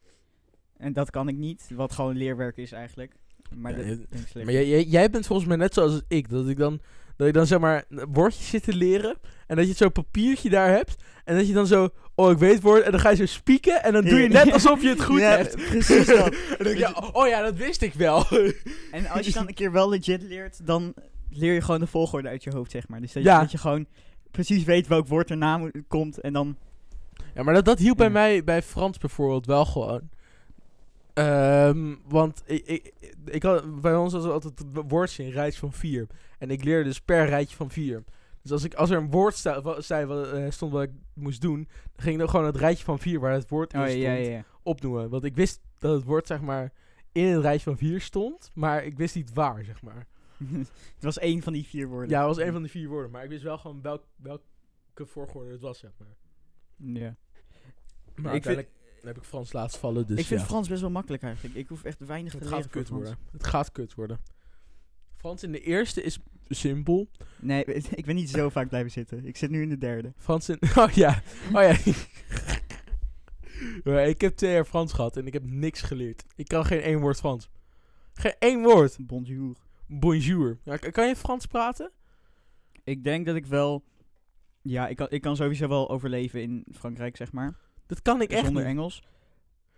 En 0.77 0.93
dat 0.93 1.11
kan 1.11 1.29
ik 1.29 1.37
niet, 1.37 1.71
wat 1.75 1.93
gewoon 1.93 2.17
leerwerk 2.17 2.57
is 2.57 2.73
eigenlijk. 2.73 3.15
Maar 3.55 3.87
Ja, 3.87 3.97
dat. 3.97 4.35
Maar 4.45 4.53
jij, 4.53 4.69
jij, 4.69 4.85
jij 4.85 5.11
bent 5.11 5.27
volgens 5.27 5.49
mij 5.49 5.57
net 5.57 5.75
zoals 5.75 6.03
ik. 6.09 6.29
Dat 6.29 6.49
ik 6.49 6.57
dan, 6.57 6.81
dat 7.23 7.31
ik 7.31 7.35
dan 7.37 7.47
zeg 7.47 7.59
maar 7.59 7.85
woordjes 8.13 8.49
zit 8.49 8.63
te 8.63 8.75
leren. 8.75 9.17
En 9.47 9.57
dat 9.57 9.67
je 9.69 9.73
zo'n 9.75 9.93
papiertje 9.93 10.51
daar 10.51 10.69
hebt. 10.69 10.97
En 11.25 11.37
dat 11.37 11.47
je 11.47 11.53
dan 11.53 11.67
zo, 11.67 11.89
oh 12.15 12.31
ik 12.31 12.39
weet 12.39 12.61
woord. 12.61 12.83
En 12.83 12.91
dan 12.91 13.01
ga 13.01 13.11
je 13.11 13.17
zo 13.17 13.27
spieken. 13.27 13.83
En 13.83 13.93
dan 13.93 14.05
doe 14.05 14.21
je 14.21 14.29
net 14.29 14.53
alsof 14.53 14.83
je 14.83 14.89
het 14.89 15.05
goed 15.05 15.21
Ja, 15.21 15.29
hebt. 15.37 15.55
precies 15.57 16.07
dat. 16.07 16.27
en 16.35 16.35
dan 16.59 16.65
denk 16.75 16.79
je, 16.79 17.13
oh 17.13 17.27
ja, 17.29 17.43
dat 17.43 17.55
wist 17.57 17.83
ik 17.83 17.95
wel. 17.95 18.27
En 18.91 19.07
als 19.07 19.27
je 19.27 19.33
dan 19.33 19.49
een 19.49 19.55
keer 19.55 19.73
wel 19.73 19.89
legit 19.89 20.23
leert, 20.23 20.67
dan 20.67 20.95
leer 21.31 21.53
je 21.55 21.61
gewoon 21.61 21.81
de 21.81 21.87
volgorde 21.87 22.29
uit 22.29 22.45
je 22.45 22.51
hoofd, 22.51 22.71
zeg 22.71 22.89
maar. 22.89 23.01
Dus 23.01 23.13
dat, 23.13 23.23
Ja. 23.23 23.35
je, 23.35 23.41
dat 23.41 23.51
je 23.51 23.59
gewoon 23.59 23.87
precies 24.31 24.65
weet 24.65 24.87
welk 24.87 25.09
woord 25.09 25.31
erna 25.31 25.59
moet- 25.59 25.73
komt. 25.89 26.21
En 26.21 26.33
dan... 26.33 26.57
Ja, 27.35 27.43
maar 27.43 27.55
dat, 27.55 27.65
dat 27.65 27.79
hielp 27.79 27.97
bij 27.97 28.07
Ja. 28.07 28.13
mij 28.13 28.45
bij 28.45 28.63
Frans 28.63 28.99
bijvoorbeeld 28.99 29.47
wel 29.47 29.65
gewoon. 29.65 30.01
Ehm, 31.15 31.95
want 32.09 32.43
ik, 32.47 32.67
ik, 32.67 32.93
ik 33.25 33.43
had, 33.43 33.81
bij 33.81 33.97
ons 33.97 34.13
was 34.13 34.25
altijd 34.25 34.59
het 34.59 34.69
woordje 34.89 35.25
een 35.25 35.31
rijtje 35.31 35.59
van 35.61 35.73
vier. 35.73 36.07
En 36.39 36.51
ik 36.51 36.65
leerde 36.65 36.85
dus 36.89 37.01
per 37.01 37.27
rijtje 37.27 37.57
van 37.57 37.71
vier. 37.71 38.05
Dus 38.43 38.53
als, 38.53 38.65
ik, 38.65 38.75
als 38.75 38.91
er 38.91 38.97
een 38.97 39.11
woord 39.11 39.35
sta, 39.35 39.63
wa- 39.63 39.81
zei, 39.81 40.07
wat, 40.07 40.33
eh, 40.33 40.51
stond 40.51 40.73
wat 40.73 40.83
ik 40.83 40.91
moest 41.15 41.41
doen, 41.41 41.69
dan 41.93 42.03
ging 42.03 42.13
ik 42.15 42.19
dan 42.21 42.29
gewoon 42.29 42.47
het 42.47 42.57
rijtje 42.57 42.85
van 42.85 42.99
vier 42.99 43.21
waar 43.21 43.33
het 43.33 43.49
woord 43.49 43.73
in 43.73 43.81
Oh, 43.81 43.87
stond 43.87 44.01
ja, 44.03 44.13
ja, 44.13 44.31
ja. 44.31 44.45
opnoemen. 44.63 45.09
Want 45.11 45.25
ik 45.25 45.35
wist 45.35 45.61
dat 45.79 45.95
het 45.95 46.05
woord 46.05 46.27
zeg 46.27 46.41
maar 46.41 46.73
in 47.13 47.27
het 47.27 47.43
rijtje 47.43 47.63
van 47.65 47.77
vier 47.79 48.01
stond, 48.01 48.51
maar 48.55 48.85
ik 48.85 48.97
wist 48.97 49.15
niet 49.15 49.33
waar 49.33 49.65
zeg 49.65 49.83
maar. 49.83 50.07
het 50.95 51.03
was 51.05 51.19
één 51.19 51.43
van 51.43 51.53
die 51.53 51.65
vier 51.67 51.89
woorden. 51.89 52.09
Ja, 52.11 52.27
het 52.27 52.37
was 52.37 52.47
een 52.47 52.53
van 52.53 52.63
de 52.63 52.69
vier 52.69 52.89
woorden, 52.89 53.11
maar 53.11 53.23
ik 53.25 53.29
wist 53.31 53.43
wel 53.43 53.59
gewoon 53.59 53.83
welk, 53.83 54.05
welke 54.17 54.43
volgorde 55.07 55.51
het 55.51 55.61
was 55.61 55.79
zeg 55.79 55.91
maar. 55.99 56.17
Ja. 56.77 57.17
Maar 58.15 58.35
Ik 58.35 58.43
vind- 58.43 58.67
heb 59.09 59.17
ik 59.17 59.25
Frans 59.25 59.53
laatst 59.53 59.77
vallen, 59.77 60.07
dus 60.07 60.19
ik 60.19 60.27
vind 60.27 60.41
ja. 60.41 60.47
Frans 60.47 60.69
best 60.69 60.81
wel 60.81 60.91
makkelijk 60.91 61.23
eigenlijk. 61.23 61.55
Ik 61.55 61.69
hoef 61.69 61.85
echt 61.85 61.99
weinig 61.99 62.33
Het 62.33 62.43
te 62.43 62.49
gaat 62.49 62.57
leren 62.57 62.71
voor 62.73 62.81
kut 62.81 62.91
Frans. 62.91 63.03
worden. 63.03 63.25
Het 63.33 63.47
gaat 63.47 63.73
kut 63.73 63.95
worden. 63.95 64.19
Frans 65.17 65.43
in 65.43 65.53
de 65.53 65.61
eerste 65.61 66.03
is 66.03 66.19
simpel. 66.49 67.09
Nee, 67.41 67.65
ik 68.01 68.05
ben 68.05 68.15
niet 68.15 68.31
zo 68.31 68.49
vaak 68.49 68.69
blijven 68.69 68.91
zitten. 68.91 69.27
Ik 69.27 69.37
zit 69.37 69.51
nu 69.51 69.63
in 69.63 69.69
de 69.69 69.79
derde. 69.79 70.13
Frans 70.17 70.49
in... 70.49 70.59
Oh 70.77 70.91
ja. 70.91 71.23
Oh 71.53 71.63
ja. 71.63 71.77
Maar 73.85 74.09
ik 74.09 74.21
heb 74.21 74.37
twee 74.37 74.53
jaar 74.53 74.65
Frans 74.65 74.93
gehad 74.93 75.17
en 75.17 75.27
ik 75.27 75.33
heb 75.33 75.45
niks 75.45 75.81
geleerd. 75.81 76.25
Ik 76.37 76.49
kan 76.49 76.65
geen 76.65 76.81
één 76.81 77.01
woord 77.01 77.19
Frans. 77.19 77.49
Geen 78.15 78.35
één 78.39 78.63
woord. 78.63 78.97
Bonjour. 79.01 79.57
Bonjour. 79.87 80.59
Ja, 80.65 80.77
kan 80.77 81.09
je 81.09 81.17
Frans 81.17 81.47
praten? 81.47 81.91
Ik 82.85 83.05
denk 83.05 83.27
dat 83.27 83.37
ik 83.37 83.47
wel... 83.47 83.85
Ja, 84.63 84.89
ik 84.89 84.97
kan, 84.97 85.07
ik 85.11 85.21
kan 85.21 85.37
sowieso 85.37 85.69
wel 85.69 85.91
overleven 85.91 86.43
in 86.43 86.67
Frankrijk, 86.73 87.17
zeg 87.17 87.33
maar. 87.33 87.55
Dat 87.93 88.03
kan 88.03 88.23
ik 88.23 88.31
echt 88.31 88.45
zonder 88.45 88.63
niet. 88.63 88.73
Engels. 88.73 89.03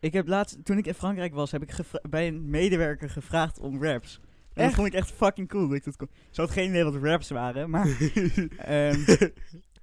Ik 0.00 0.12
heb 0.12 0.28
laatst, 0.28 0.64
toen 0.64 0.78
ik 0.78 0.87
in 0.87 0.94
Frankrijk 0.94 1.35
was, 1.35 1.50
heb 1.50 1.62
ik 1.62 1.75
bij 2.11 2.26
een 2.28 2.50
medewerker 2.50 3.11
gevraagd 3.11 3.59
om 3.59 3.83
raps. 3.83 4.21
En 4.52 4.64
dat 4.64 4.75
vond 4.75 4.87
ik 4.87 4.92
echt 4.94 5.11
fucking 5.12 5.49
cool. 5.49 5.68
Dat 5.68 5.76
ik 5.76 5.85
dat 5.85 5.97
kon. 5.97 6.09
Ze 6.30 6.40
had 6.40 6.50
geen 6.50 6.68
idee 6.68 6.85
wat 6.85 6.97
raps 7.02 7.30
waren, 7.30 7.71
maar... 7.71 7.87
ehm, 8.59 9.04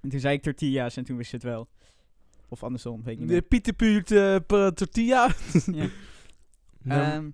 en 0.01 0.09
toen 0.09 0.19
zei 0.19 0.35
ik 0.35 0.41
tortillas 0.41 0.97
en 0.97 1.03
toen 1.03 1.17
wist 1.17 1.29
ze 1.29 1.35
het 1.35 1.43
wel. 1.45 1.67
Of 2.49 2.63
andersom, 2.63 3.03
weet 3.03 3.13
ik 3.13 3.19
niet 3.19 3.27
De 3.27 3.33
meer. 3.33 3.41
Pieterpuurt 3.41 4.11
uh, 4.11 4.35
tortilla. 4.67 5.29
Ja. 6.83 7.13
Ehm, 7.13 7.29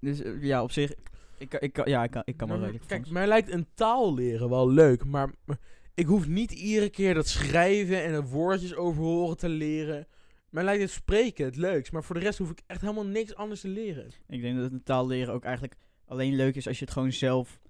dus 0.00 0.22
eh, 0.22 0.42
ja, 0.42 0.62
op 0.62 0.70
zich... 0.70 0.92
Ik, 1.38 1.48
kan- 1.48 1.60
ik, 1.60 1.72
kan- 1.72 1.88
ja, 1.88 2.04
ik 2.04 2.10
kan, 2.10 2.22
ik 2.24 2.36
kan 2.36 2.48
wel 2.48 2.56
maar 2.58 2.66
redelijk 2.70 2.90
Kijk, 2.90 3.10
mij 3.10 3.26
lijkt 3.26 3.50
een 3.50 3.66
taal 3.74 4.14
leren 4.14 4.48
wel 4.48 4.70
leuk, 4.70 5.04
maar 5.04 5.30
maar 5.44 5.58
ik 5.98 6.06
hoef 6.06 6.28
niet 6.28 6.52
iedere 6.52 6.88
keer 6.88 7.14
dat 7.14 7.28
schrijven 7.28 8.04
en 8.04 8.12
de 8.12 8.28
woordjes 8.28 8.74
overhoren 8.74 9.36
te 9.36 9.48
leren. 9.48 10.06
Mij 10.50 10.64
lijkt 10.64 10.82
het 10.82 10.90
spreken 10.90 11.44
het 11.44 11.56
leukst, 11.56 11.92
maar 11.92 12.04
voor 12.04 12.14
de 12.14 12.20
rest 12.20 12.38
hoef 12.38 12.50
ik 12.50 12.62
echt 12.66 12.80
helemaal 12.80 13.06
niks 13.06 13.34
anders 13.34 13.60
te 13.60 13.68
leren. 13.68 14.10
Ik 14.28 14.40
denk 14.40 14.58
dat 14.58 14.72
een 14.72 14.82
taal 14.82 15.06
leren 15.06 15.34
ook 15.34 15.44
eigenlijk 15.44 15.76
alleen 16.06 16.34
leuk 16.34 16.54
is 16.54 16.66
als 16.66 16.78
je 16.78 16.84
het 16.84 16.94
gewoon 16.94 17.12
zelf 17.12 17.60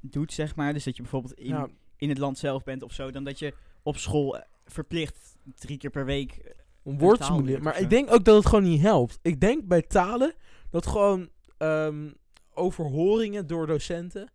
doet, 0.00 0.32
zeg 0.32 0.56
maar. 0.56 0.72
Dus 0.72 0.84
dat 0.84 0.96
je 0.96 1.02
bijvoorbeeld 1.02 1.34
in, 1.34 1.46
Ja, 1.46 1.68
in 1.96 2.08
het 2.08 2.18
land 2.18 2.38
zelf 2.38 2.64
bent 2.64 2.82
of 2.82 2.92
zo. 2.92 3.10
Dan 3.10 3.24
dat 3.24 3.38
je 3.38 3.54
op 3.82 3.96
school 3.96 4.38
eh, 4.38 4.44
verplicht 4.64 5.36
drie 5.54 5.78
keer 5.78 5.90
per 5.90 6.04
week... 6.04 6.30
eh, 6.32 6.50
een 6.84 6.92
moet 6.92 7.00
leert 7.00 7.44
leren. 7.44 7.62
Maar 7.62 7.80
ik 7.80 7.90
denk 7.90 8.12
ook 8.12 8.24
dat 8.24 8.36
het 8.36 8.46
gewoon 8.46 8.64
niet 8.64 8.80
helpt. 8.80 9.18
Ik 9.22 9.40
denk 9.40 9.66
bij 9.66 9.82
talen 9.82 10.34
dat 10.70 10.86
gewoon 10.86 11.28
ehm, 11.56 12.10
overhoringen 12.54 13.46
door 13.46 13.66
docenten, 13.66 14.30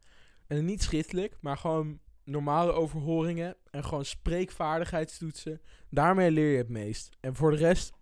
en 0.48 0.66
niet 0.66 0.84
schriftelijk, 0.84 1.38
maar 1.42 1.58
gewoon 1.58 2.00
normale 2.26 2.72
overhoringen 2.72 3.56
en 3.72 3.84
gewoon 3.84 4.06
spreekvaardigheidstoetsen, 4.06 5.62
daarmee 5.90 6.32
leer 6.32 6.52
je 6.52 6.58
het 6.58 6.70
meest. 6.70 7.10
En 7.20 7.36
voor 7.36 7.52
de 7.52 7.58
rest, 7.58 7.94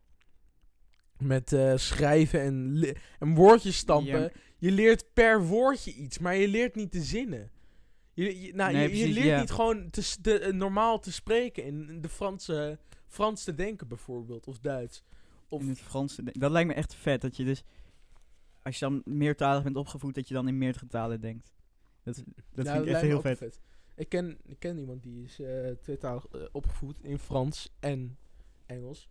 met 1.18 1.54
eh, 1.54 1.74
schrijven 1.76 2.42
en, 2.42 2.86
en 3.20 3.34
woordjes 3.36 3.78
stampen, 3.78 4.32
je 4.58 4.72
leert 4.72 5.14
per 5.14 5.42
woordje 5.46 5.94
iets, 5.94 6.18
maar 6.20 6.36
je 6.36 6.48
leert 6.48 6.76
niet 6.76 6.92
de 6.92 7.02
zinnen. 7.02 7.52
Je, 8.14 8.42
je- 8.42 8.54
nou, 8.54 8.74
Nee, 8.74 8.98
je, 8.98 9.08
leert 9.08 9.40
niet 9.40 9.52
gewoon 9.52 9.90
te, 9.90 10.40
eh, 10.40 10.54
normaal 10.54 11.00
te 11.00 11.12
spreken 11.12 11.64
in 11.64 12.02
de 12.02 12.10
Franse, 12.10 12.80
Frans 13.08 13.44
te 13.44 13.56
denken 13.56 13.88
bijvoorbeeld, 13.88 14.48
of 14.48 14.60
Duits. 14.60 15.04
Of, 15.48 15.62
in 15.62 15.70
het 15.70 15.80
Frans. 15.80 16.16
te 16.16 16.24
Dat 16.24 16.52
lijkt 16.52 16.68
me 16.68 16.74
echt 16.76 16.96
vet. 16.96 17.22
Dat 17.22 17.38
je 17.38 17.44
dus, 17.44 17.64
als 18.62 18.80
je 18.80 18.86
dan 18.86 19.02
meertalig 19.06 19.64
bent 19.64 19.76
opgevoed, 19.76 20.16
dat 20.16 20.28
je 20.28 20.34
dan 20.34 20.48
in 20.48 20.58
meerdere 20.58 20.88
talen 20.88 21.22
denkt. 21.22 21.54
Dat, 22.04 22.24
dat 22.54 22.66
Ja, 22.66 22.74
vind 22.74 22.86
ik 22.86 22.92
echt 22.92 23.02
heel 23.02 23.22
vet. 23.22 23.60
Ik 23.96 24.10
ken, 24.10 24.38
ik 24.44 24.60
ken 24.60 24.78
iemand 24.78 25.04
die 25.04 25.24
is 25.24 25.40
eh 25.40 25.70
tweetalig 25.82 26.28
eh, 26.28 26.42
opgevoed 26.52 27.00
in 27.02 27.20
Frans 27.20 27.74
en 27.80 28.18
Engels. 28.66 29.10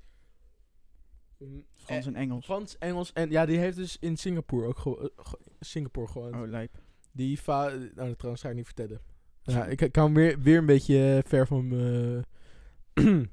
Mm, 1.39 1.65
Frans 1.75 2.07
eh, 2.07 2.13
en 2.13 2.15
Engels. 2.17 2.45
Frans, 2.45 2.79
Engels 2.79 3.13
en 3.13 3.31
ja, 3.31 3.47
die 3.47 3.59
heeft 3.59 3.77
dus 3.77 3.97
in 4.01 4.17
Singapore 4.17 4.67
ook 4.67 4.79
gewo- 4.79 5.01
eh, 5.01 5.09
ge- 5.17 5.39
Singapore 5.61 6.07
gewoon. 6.09 6.35
Oh, 6.43 6.49
lijp. 6.49 6.81
Die 7.13 7.41
va 7.41 7.69
nou, 7.69 7.91
dat 7.95 8.15
trouwens 8.19 8.43
ga 8.43 8.49
ik 8.49 8.55
niet 8.55 8.65
vertellen. 8.65 9.01
Ja, 9.43 9.67
ik, 9.67 9.89
kan 9.93 10.15
weer, 10.15 10.41
weer 10.41 10.59
een 10.59 10.67
beetje 10.67 11.23
ver 11.27 11.47
van 11.47 11.69
mijn 11.69 12.25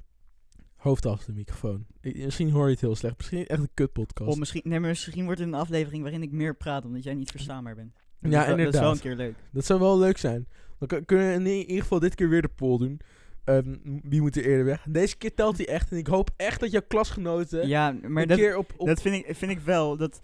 hoofd 0.76 1.06
af 1.06 1.24
de 1.24 1.32
microfoon. 1.32 1.86
Ik- 2.00 2.16
misschien 2.24 2.50
hoor 2.50 2.64
je 2.64 2.70
het 2.70 2.80
heel 2.80 2.96
slecht. 2.96 3.16
Misschien 3.16 3.46
echt 3.46 3.60
een 3.60 3.70
kutpodcast. 3.74 4.30
Of 4.30 4.38
misschien, 4.38 4.62
nee, 4.64 4.80
maar 4.80 4.88
misschien 4.88 5.24
wordt 5.24 5.40
het 5.40 5.48
een 5.48 5.54
aflevering 5.54 6.02
waarin 6.02 6.22
ik 6.22 6.32
meer 6.32 6.56
praat, 6.56 6.84
omdat 6.84 7.02
jij 7.02 7.14
niet 7.14 7.30
verstaanbaar 7.30 7.74
bent. 7.74 7.92
Dat 8.20 8.32
Ja, 8.32 8.38
Dat 8.38 8.48
is 8.48 8.54
wel 8.54 8.64
inderdaad. 8.66 8.94
een 8.94 9.00
keer 9.00 9.14
leuk. 9.16 9.34
Dat 9.50 9.64
zou 9.64 9.80
wel 9.80 9.98
leuk 9.98 10.18
zijn. 10.18 10.48
Dan 10.78 10.88
kun- 10.88 11.04
kunnen 11.04 11.26
we 11.28 11.34
in 11.34 11.46
ieder 11.46 11.82
geval 11.82 11.98
dit 11.98 12.14
keer 12.14 12.28
weer 12.28 12.42
de 12.42 12.48
poll 12.48 12.78
doen. 12.78 13.00
Ehm, 13.44 13.76
wie 14.02 14.20
moet 14.20 14.36
er 14.36 14.44
eerder 14.44 14.64
weg? 14.64 14.84
Deze 14.88 15.16
keer 15.16 15.34
telt 15.34 15.56
hij 15.56 15.68
echt. 15.68 15.90
En 15.90 15.96
ik 15.96 16.06
hoop 16.06 16.30
echt 16.36 16.60
dat 16.60 16.70
jouw 16.70 16.82
klasgenoten 16.88 17.68
Ja, 17.68 17.92
maar 18.08 18.22
een 18.22 18.28
dat, 18.28 18.38
keer 18.38 18.56
op... 18.56 18.72
op 18.76 18.86
dat 18.86 19.02
vind, 19.02 19.14
ik, 19.26 19.36
vind 19.36 19.50
ik 19.50 19.60
wel. 19.60 19.96
Dat 19.96 20.20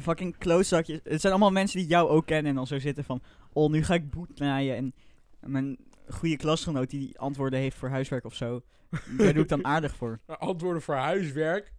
fucking 0.00 0.38
klootzakjes. 0.38 1.00
Het 1.04 1.20
zijn 1.20 1.32
allemaal 1.32 1.50
mensen 1.52 1.78
die 1.78 1.88
jou 1.88 2.08
ook 2.08 2.26
kennen 2.26 2.50
en 2.50 2.54
dan 2.56 2.66
zo 2.66 2.78
zitten 2.78 3.04
van... 3.04 3.22
Oh, 3.52 3.70
nu 3.70 3.82
ga 3.84 3.94
ik 3.94 4.10
boet 4.10 4.38
naaien. 4.38 4.76
En 4.76 4.94
mijn 5.50 5.76
goede 6.08 6.36
klasgenoot 6.36 6.90
die 6.90 7.18
antwoorden 7.18 7.58
heeft 7.58 7.76
voor 7.76 7.88
huiswerk 7.88 8.24
of 8.24 8.34
zo. 8.34 8.62
Daar 9.18 9.32
doe 9.34 9.42
ik 9.42 9.48
dan 9.48 9.64
aardig 9.74 9.96
voor. 9.96 10.18
antwoorden 10.26 10.82
voor 10.82 10.94
huiswerk. 10.94 11.72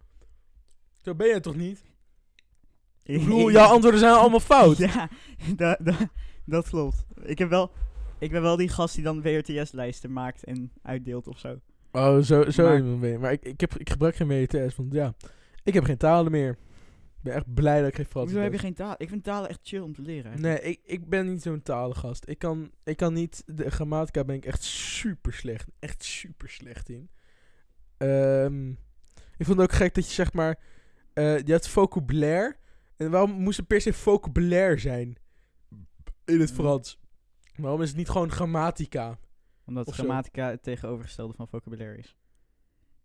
Zo 1.02 1.14
ben 1.14 1.28
je 1.28 1.40
toch 1.40 1.56
niet? 1.56 1.82
Ik 3.12 3.18
bedoel, 3.20 3.50
jouw 3.60 3.68
antwoorden 3.68 4.00
zijn 4.00 4.12
allemaal 4.14 4.40
fout. 4.40 4.76
Ja, 4.76 5.08
da, 5.56 5.78
da- 5.82 6.10
dat 6.44 6.68
klopt. 6.68 7.04
Ik, 7.22 7.38
heb 7.38 7.48
wel, 7.48 7.70
ik 8.18 8.30
ben 8.30 8.42
wel 8.42 8.56
die 8.56 8.68
gast 8.68 8.94
die 8.94 9.04
dan 9.04 9.22
WRTS-lijsten 9.22 10.12
maakt 10.12 10.44
en 10.44 10.72
uitdeelt 10.82 11.26
of 11.28 11.38
zo. 11.38 11.60
Oh, 11.92 12.18
zo, 12.18 12.50
zo 12.50 12.62
Maar- 12.64 12.98
ben 12.98 13.10
je. 13.10 13.18
Maar 13.18 13.32
ik, 13.32 13.42
ik, 13.44 13.60
heb, 13.60 13.76
ik 13.78 13.90
gebruik 13.90 14.16
geen 14.16 14.28
WTS, 14.28 14.76
want 14.76 14.92
ja, 14.92 15.14
ik 15.64 15.74
heb 15.74 15.84
geen 15.84 15.96
talen 15.96 16.32
meer. 16.32 16.50
Ik 16.50 17.26
ben 17.26 17.34
echt 17.34 17.54
blij 17.54 17.78
dat 17.80 17.88
ik 17.88 17.94
geen 17.94 18.04
Frans 18.04 18.26
Hoezo 18.30 18.42
heb 18.42 18.52
je 18.52 18.56
heb. 18.56 18.66
geen 18.66 18.74
taal? 18.74 18.94
Ik 18.98 19.08
vind 19.08 19.24
talen 19.24 19.48
echt 19.48 19.60
chill 19.62 19.80
om 19.80 19.94
te 19.94 20.02
leren. 20.02 20.24
eigenlijk. 20.30 20.62
Nee, 20.62 20.72
ik, 20.72 20.80
ik 20.84 21.08
ben 21.08 21.26
niet 21.26 21.42
zo'n 21.42 21.62
talengast. 21.62 22.28
Ik 22.28 22.38
kan, 22.38 22.70
ik 22.84 22.96
kan 22.96 23.12
niet... 23.12 23.42
De 23.46 23.70
grammatica 23.70 24.24
ben 24.24 24.36
ik 24.36 24.44
echt 24.44 24.62
super 24.62 25.32
slecht. 25.32 25.66
Echt 25.78 26.04
super 26.04 26.48
slecht 26.50 26.88
in. 26.88 27.10
Ehm, 27.96 28.68
ik 29.36 29.46
vond 29.46 29.58
het 29.58 29.70
ook 29.70 29.72
gek 29.76 29.94
dat 29.94 30.06
je 30.06 30.12
zeg 30.14 30.32
maar... 30.32 30.58
eh, 31.12 31.38
je 31.38 31.52
had 31.52 31.68
vocabulaire. 31.68 32.56
En 33.00 33.10
waarom 33.10 33.30
moest 33.30 33.56
het 33.56 33.66
per 33.66 33.80
se 33.80 33.92
vocabulaire 33.92 34.78
zijn? 34.78 35.16
In 36.24 36.40
het. 36.40 36.52
Frans. 36.52 36.98
Waarom 37.56 37.82
is 37.82 37.88
het 37.88 37.96
niet 37.96 38.08
gewoon 38.08 38.30
grammatica? 38.30 39.18
Omdat 39.64 39.92
grammatica 39.92 40.48
het 40.50 40.62
tegenovergestelde 40.62 41.34
van 41.34 41.48
vocabulaire 41.48 41.98
is. 41.98 42.16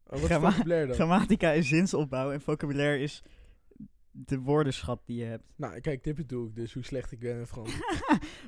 Oh, 0.06 0.20
wat 0.20 0.30
is 0.30 0.36
vocabulaire 0.36 0.88
dan? 0.88 0.96
Grammatica 0.96 1.52
is 1.52 1.68
zinsopbouw 1.68 2.32
en 2.32 2.42
vocabulaire 2.42 3.00
is 3.00 3.24
de 4.12 4.40
woordenschat 4.40 5.02
die 5.06 5.18
je 5.18 5.26
hebt. 5.26 5.44
nou, 5.56 5.80
kijk, 5.80 6.04
dit 6.04 6.16
bedoel 6.16 6.48
ik 6.48 6.56
dus. 6.56 6.74
Hoe 6.74 6.84
slecht 6.84 7.12
ik 7.12 7.20
ben 7.20 7.40
in 7.40 7.46
Frans. 7.46 7.74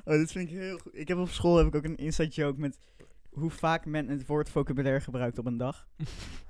oh, 0.04 0.14
dat 0.18 0.32
vind 0.32 0.50
ik 0.50 0.56
heel 0.56 0.78
goed. 0.78 0.94
Ik 0.94 1.08
heb 1.08 1.18
op 1.18 1.28
school 1.28 1.56
heb 1.56 1.66
ik 1.66 1.74
ook 1.74 1.84
een 1.84 1.96
inside 1.96 2.30
joke 2.30 2.60
met 2.60 2.78
hoe 3.30 3.50
vaak 3.50 3.86
men 3.86 4.08
het 4.08 4.26
woord 4.26 4.48
vocabulaire 4.48 5.00
gebruikt 5.00 5.38
op 5.38 5.46
een 5.46 5.56
dag. 5.56 5.88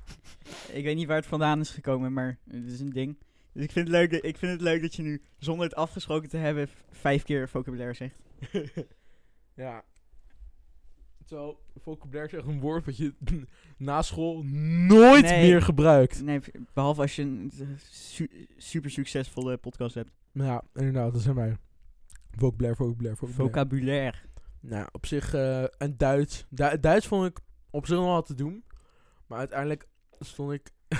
ik 0.78 0.84
weet 0.84 0.96
niet 0.96 1.06
waar 1.06 1.16
het 1.16 1.26
vandaan 1.26 1.60
is 1.60 1.70
gekomen, 1.70 2.12
maar 2.12 2.38
het 2.48 2.64
is 2.64 2.80
een 2.80 2.90
ding. 2.90 3.18
Dus 3.58 3.66
ik 3.66 3.72
vind 3.72 3.88
het 3.88 3.96
leuk, 3.96 4.10
dat- 4.10 4.24
ik 4.24 4.36
vind 4.36 4.52
het 4.52 4.60
leuk 4.60 4.82
dat 4.82 4.94
je 4.94 5.02
nu, 5.02 5.22
zonder 5.38 5.64
het 5.66 5.74
afgesproken 5.74 6.28
te 6.28 6.36
hebben, 6.36 6.68
vijf 6.90 7.22
keer 7.22 7.48
vocabulaire 7.48 7.94
zegt. 7.94 8.14
ja. 9.54 9.84
Terwijl 11.24 11.60
vocabulaire 11.76 12.32
is 12.32 12.38
echt 12.38 12.48
een 12.52 12.60
woord 12.60 12.84
wat 12.84 12.96
je 12.96 13.14
na 13.76 14.02
school 14.02 14.42
nooit 14.86 15.24
Nee. 15.24 15.48
meer 15.50 15.62
gebruikt. 15.62 16.22
Nee, 16.22 16.40
behalve 16.74 17.00
als 17.00 17.16
je 17.16 17.22
een 17.22 17.52
eh, 17.60 17.66
su- 17.90 18.46
super 18.56 18.90
succesvolle 18.90 19.56
podcast 19.56 19.94
hebt. 19.94 20.10
Ja, 20.32 20.62
inderdaad, 20.74 21.12
dat 21.12 21.22
zijn 21.22 21.34
wij. 21.34 21.56
Vocabulaire, 22.30 22.76
vocabulaire, 22.76 23.16
vocabulaire. 23.18 23.52
Vocabulaire. 23.52 24.18
nou, 24.60 24.88
op 24.92 25.06
zich, 25.06 25.34
eh 25.34 25.62
en 25.82 25.96
Duits. 25.96 26.46
Du- 26.48 26.80
Duits 26.80 27.06
vond 27.06 27.26
ik 27.26 27.38
op 27.70 27.86
zich 27.86 27.96
nog 27.96 28.04
wel 28.06 28.22
te 28.22 28.34
doen. 28.34 28.64
Maar 29.26 29.38
uiteindelijk 29.38 29.88
stond 30.18 30.52
ik, 30.52 30.70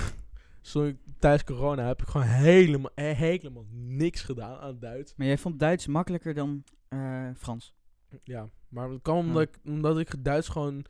stond 0.61 0.87
ik 0.89 0.97
tijdens 1.19 1.45
corona, 1.45 1.87
heb 1.87 2.03
ik 2.03 2.09
gewoon 2.09 2.27
helemaal, 2.27 2.91
he- 2.95 3.13
helemaal 3.13 3.67
niks 3.71 4.23
gedaan 4.23 4.59
aan 4.59 4.79
Duits. 4.79 5.15
Maar 5.17 5.27
jij 5.27 5.39
vond 5.39 5.59
Duits 5.59 5.87
makkelijker 5.87 6.35
dan 6.35 6.65
eh, 6.89 7.29
Frans. 7.37 7.75
Ja, 8.23 8.49
maar 8.69 8.89
dat 8.89 9.03
kwam 9.03 9.17
omdat, 9.19 9.43
ik, 9.43 9.59
omdat 9.65 9.99
ik 9.99 10.25
Duits 10.25 10.49
gewoon... 10.49 10.85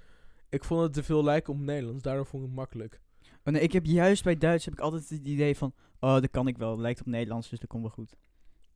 Ik 0.49 0.65
vond 0.65 0.83
het 0.83 0.93
te 0.93 1.03
veel 1.03 1.25
lijken 1.25 1.53
op 1.53 1.59
Nederlands, 1.59 2.03
daardoor 2.03 2.27
vond 2.27 2.43
ik 2.43 2.49
het 2.49 2.59
makkelijk. 2.59 3.01
Oh 3.45 3.53
nee, 3.53 3.63
ik 3.63 3.73
heb 3.73 3.85
juist 3.85 4.25
bij 4.25 4.37
Duits 4.37 4.65
heb 4.65 4.75
ik 4.75 4.81
altijd 4.81 5.09
het 5.09 5.27
idee 5.27 5.57
van, 5.57 5.75
oh, 6.01 6.15
dat 6.15 6.31
kan 6.31 6.49
ik 6.49 6.59
wel. 6.59 6.71
Het 6.71 6.81
lijkt 6.81 7.01
op 7.01 7.07
Nederlands, 7.07 7.49
dus 7.49 7.59
dat 7.59 7.69
komt 7.69 7.83
wel 7.83 7.93
goed. 7.93 8.17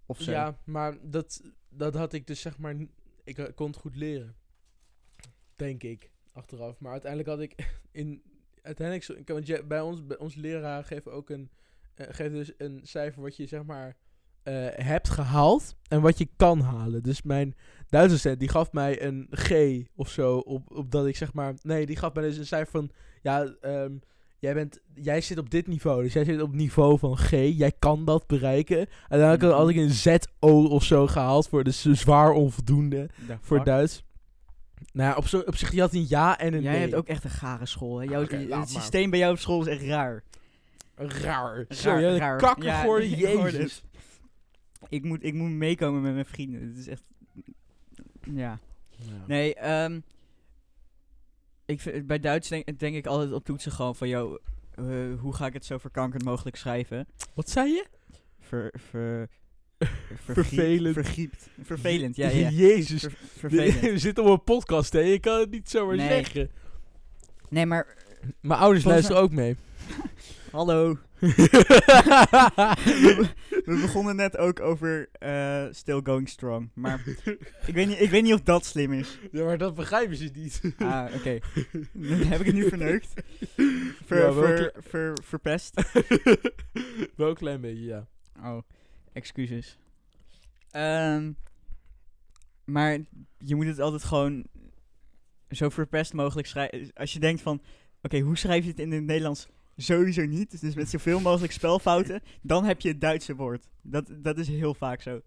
Of 0.07 0.21
zo. 0.21 0.31
Ja, 0.31 0.59
maar 0.65 0.99
dat, 1.03 1.43
dat 1.69 1.95
had 1.95 2.13
ik 2.13 2.27
dus 2.27 2.41
zeg 2.41 2.59
maar... 2.59 2.77
Ik 3.25 3.39
eh, 3.39 3.55
kon 3.55 3.67
het 3.67 3.77
goed 3.77 3.97
leren. 3.97 4.37
Denk 5.57 5.83
ik, 5.83 6.11
achteraf. 6.33 6.81
Maar 6.81 6.93
uiteindelijk 6.93 7.31
had 7.31 7.41
ik 7.41 7.55
in... 8.03 8.23
Uiteindelijk, 8.63 9.29
want 9.29 9.47
je, 9.47 9.65
bij 9.69 9.81
ons, 9.81 10.07
bij 10.07 10.19
ons 10.19 10.35
leraar 10.35 10.85
geven 10.85 11.13
ook 11.13 11.31
een... 11.31 11.51
eh, 11.95 12.07
geeft 12.11 12.33
dus 12.33 12.53
een 12.59 12.81
cijfer 12.83 13.23
wat 13.23 13.37
je 13.37 13.47
zeg 13.47 13.63
maar 13.65 13.97
eh, 14.43 14.67
hebt 14.73 15.09
gehaald 15.09 15.77
en 15.89 16.01
wat 16.01 16.19
je 16.19 16.29
kan 16.37 16.61
halen. 16.61 17.03
Dus 17.03 17.23
mijn 17.23 17.55
Duitse 17.89 18.11
docent 18.15 18.39
die 18.39 18.49
gaf 18.49 18.73
mij 18.73 19.03
een 19.03 19.27
G 19.31 19.51
of 19.95 20.09
zo, 20.11 20.37
op, 20.39 20.71
op 20.77 20.91
dat 20.91 21.07
ik 21.07 21.17
zeg 21.17 21.33
maar... 21.33 21.55
Nee, 21.63 21.87
die 21.87 21.97
gaf 21.97 22.15
mij 22.15 22.23
dus 22.25 22.37
een 22.37 22.47
cijfer 22.47 22.71
van... 22.71 22.91
Ja, 23.23 23.45
ehm, 23.61 23.93
jij, 24.39 24.55
bent, 24.55 24.81
jij 24.95 25.21
zit 25.21 25.39
op 25.39 25.51
dit 25.51 25.67
niveau, 25.67 26.03
dus 26.03 26.13
jij 26.13 26.25
zit 26.25 26.43
op 26.43 26.53
niveau 26.55 26.99
van 26.99 27.17
G. 27.17 27.31
Jij 27.31 27.73
kan 27.79 28.05
dat 28.05 28.27
bereiken. 28.27 28.79
En 29.09 29.19
dan 29.19 29.29
had 29.29 29.35
ik- 29.43 29.51
had 29.51 29.69
ik 29.69 29.77
een 29.77 29.91
ZO 29.91 30.65
of 30.67 30.85
zo 30.85 31.07
gehaald 31.07 31.49
voor 31.49 31.65
de 31.65 31.71
zwaar 31.71 32.31
onvoldoende 32.33 33.09
voor? 33.41 33.57
Duits. 33.65 34.05
Nou 34.93 35.11
ja, 35.11 35.17
op, 35.17 35.27
zo, 35.27 35.39
op 35.39 35.57
zich, 35.57 35.71
die 35.71 35.81
had 35.81 35.93
een 35.93 36.07
ja 36.09 36.39
en 36.39 36.55
een 36.55 36.63
Jij 36.63 36.73
nee. 36.73 36.81
hebt 36.81 36.95
ook 36.95 37.07
echt 37.07 37.25
een 37.25 37.31
gare 37.31 37.67
school. 37.67 37.99
Hè? 37.99 38.05
Jouw, 38.05 38.23
Oké, 38.23 38.37
het 38.37 38.49
maar. 38.49 38.69
systeem 38.69 39.11
bij 39.11 39.19
jou 39.19 39.33
op 39.33 39.39
school 39.39 39.61
is 39.61 39.67
echt 39.67 39.83
raar. 39.83 40.23
Raar. 40.95 41.67
Zo, 41.69 41.91
Raar, 41.91 42.39
kakker 42.39 42.65
Ja, 42.65 42.81
geworden, 42.81 43.11
ik 43.19 43.25
hoorde 43.25 43.51
jezus. 43.51 43.83
Ik 44.89 45.05
moet, 45.05 45.25
ik 45.25 45.35
moet 45.35 45.51
meekomen 45.51 46.03
met 46.03 46.13
mijn 46.13 46.27
vrienden. 46.27 46.69
Het 46.69 46.79
is 46.79 46.89
echt... 46.89 47.03
Ja. 48.23 48.59
Ja. 48.97 49.25
Nee, 49.27 49.55
ehm 49.55 50.01
ik 51.73 51.81
vind, 51.81 52.07
bij 52.07 52.19
Duits 52.19 52.49
denk, 52.49 52.79
denk 52.79 52.95
ik 52.95 53.07
altijd 53.07 53.33
op 53.33 53.45
toetsen 53.45 53.73
gewoon 53.73 53.97
van, 53.97 54.09
yo, 54.09 54.39
eh, 54.75 54.85
hoe 55.19 55.35
ga 55.35 55.47
ik 55.47 55.53
het 55.53 55.65
zo 55.65 55.79
verkankerd 55.79 56.25
mogelijk 56.25 56.57
schrijven? 56.57 57.07
Wat 57.35 57.51
zei 57.51 57.71
je? 57.71 57.87
Ver, 58.41 58.75
ver, 58.91 59.29
Vervelend. 60.25 60.95
Vergriept. 60.95 61.49
Vervelend, 61.63 62.17
ja, 62.17 62.29
ja. 62.29 62.51
Jezus. 62.51 63.01
Ver- 63.01 63.13
vervelend. 63.39 63.81
We 63.81 63.99
zitten 63.99 64.25
op 64.25 64.31
een 64.31 64.45
podcast, 64.45 64.93
hè. 64.93 65.01
Je 65.01 65.19
kan 65.19 65.41
het 65.41 65.51
niet 65.51 65.71
zomaar 65.71 65.97
Nee. 65.97 66.09
zeggen. 66.09 66.51
Nee, 67.49 67.67
maar... 67.67 67.97
Mijn 68.41 68.61
ouders 68.61 68.85
luisteren 68.85 69.23
ook 69.23 69.33
mee. 69.33 69.57
Hallo. 70.53 70.99
we, 71.19 71.35
we 73.65 73.79
begonnen 73.81 74.17
net 74.17 74.37
ook 74.37 74.61
over 74.61 75.09
eh, 75.13 75.65
Still 75.71 76.01
Going 76.05 76.29
Strong. 76.29 76.71
Maar 76.75 77.03
ik 77.67 77.75
weet, 77.75 77.87
niet, 77.89 78.01
ik 78.01 78.11
weet 78.11 78.23
niet 78.23 78.35
of 78.35 78.41
dat 78.41 78.65
slim 78.65 78.93
is. 78.93 79.19
ja, 79.33 79.45
maar 79.45 79.59
dat 79.59 79.75
begrijpen 79.75 80.17
ze 80.17 80.31
niet. 80.35 80.61
Ah, 80.79 81.05
oké. 81.15 81.39
Dan 81.93 82.19
heb 82.19 82.41
ik 82.41 82.47
het 82.47 82.55
nu 82.55 82.69
verneukt. 82.69 83.09
Ver, 84.07 84.19
Ja, 84.19 84.35
wel 84.35 84.43
ver, 84.45 84.73
ver- 84.89 85.19
verpest. 85.23 85.83
Wel 87.17 87.29
een 87.29 87.35
klein 87.35 87.61
beetje, 87.61 87.85
ja. 87.85 88.07
Oh, 88.43 88.59
excuses. 89.13 89.79
Ehm, 90.71 91.33
Maar 92.65 92.99
je 93.39 93.55
moet 93.55 93.67
het 93.67 93.79
altijd 93.81 94.05
gewoon 94.05 94.47
zo 95.51 95.69
verpest 95.69 96.13
mogelijk 96.13 96.47
schrijven. 96.47 96.91
Als 96.95 97.13
je 97.13 97.19
denkt 97.19 97.41
van, 97.43 97.63
oké, 98.03 98.19
hoe 98.19 98.37
schrijf 98.37 98.65
je 98.65 98.71
het 98.71 98.79
in 98.79 98.93
het 98.93 99.05
Nederlands? 99.05 99.49
Sowieso 99.77 100.25
niet. 100.25 100.61
Dus 100.61 100.75
met 100.75 100.89
zoveel 100.89 101.21
mogelijk 101.21 101.53
spelfouten, 101.53 102.21
dan 102.43 102.65
heb 102.65 102.81
je 102.81 102.89
het 102.89 103.01
Duitse 103.01 103.35
woord. 103.35 103.69
Dat, 103.83 104.09
dat 104.19 104.39
is 104.39 104.49
heel 104.49 104.75
vaak 104.75 105.03
zo. 105.03 105.21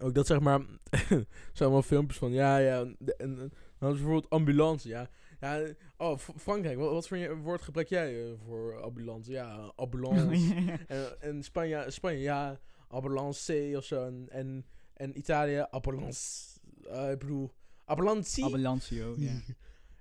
Ook 0.00 0.14
dat 0.14 0.26
zeg 0.26 0.40
maar, 0.40 0.60
zijn 1.10 1.26
allemaal 1.58 1.82
filmpjes 1.82 2.18
van, 2.18 2.32
ja, 2.32 2.58
ja, 2.58 2.84
dan 3.18 3.50
is 3.78 3.96
bijvoorbeeld 3.96 4.30
ambulance, 4.30 4.88
ja. 4.88 5.10
Ja 5.44 5.74
oh, 5.96 6.18
Frankrijk, 6.18 6.78
wat, 6.78 6.90
wat 6.90 7.08
voor 7.08 7.36
woord 7.42 7.62
gebruik 7.62 7.88
jij 7.88 8.24
eh, 8.24 8.32
voor 8.46 8.82
ambulance? 8.82 9.30
Ja, 9.32 9.72
ambulance. 9.76 10.54
en, 10.86 11.20
en 11.20 11.42
Spanje, 11.42 11.84
Spanje, 11.88 12.18
ja, 12.18 12.60
ambulance 12.88 13.72
of 13.76 13.84
zo. 13.84 14.04
En, 14.28 14.64
en, 14.94 15.18
Italië, 15.18 15.66
ambulance. 15.70 16.58
Eh, 16.90 17.10
ik 17.10 17.18
bedoel. 17.18 17.54
Ambulanceo, 18.44 19.14
ja. 19.18 19.40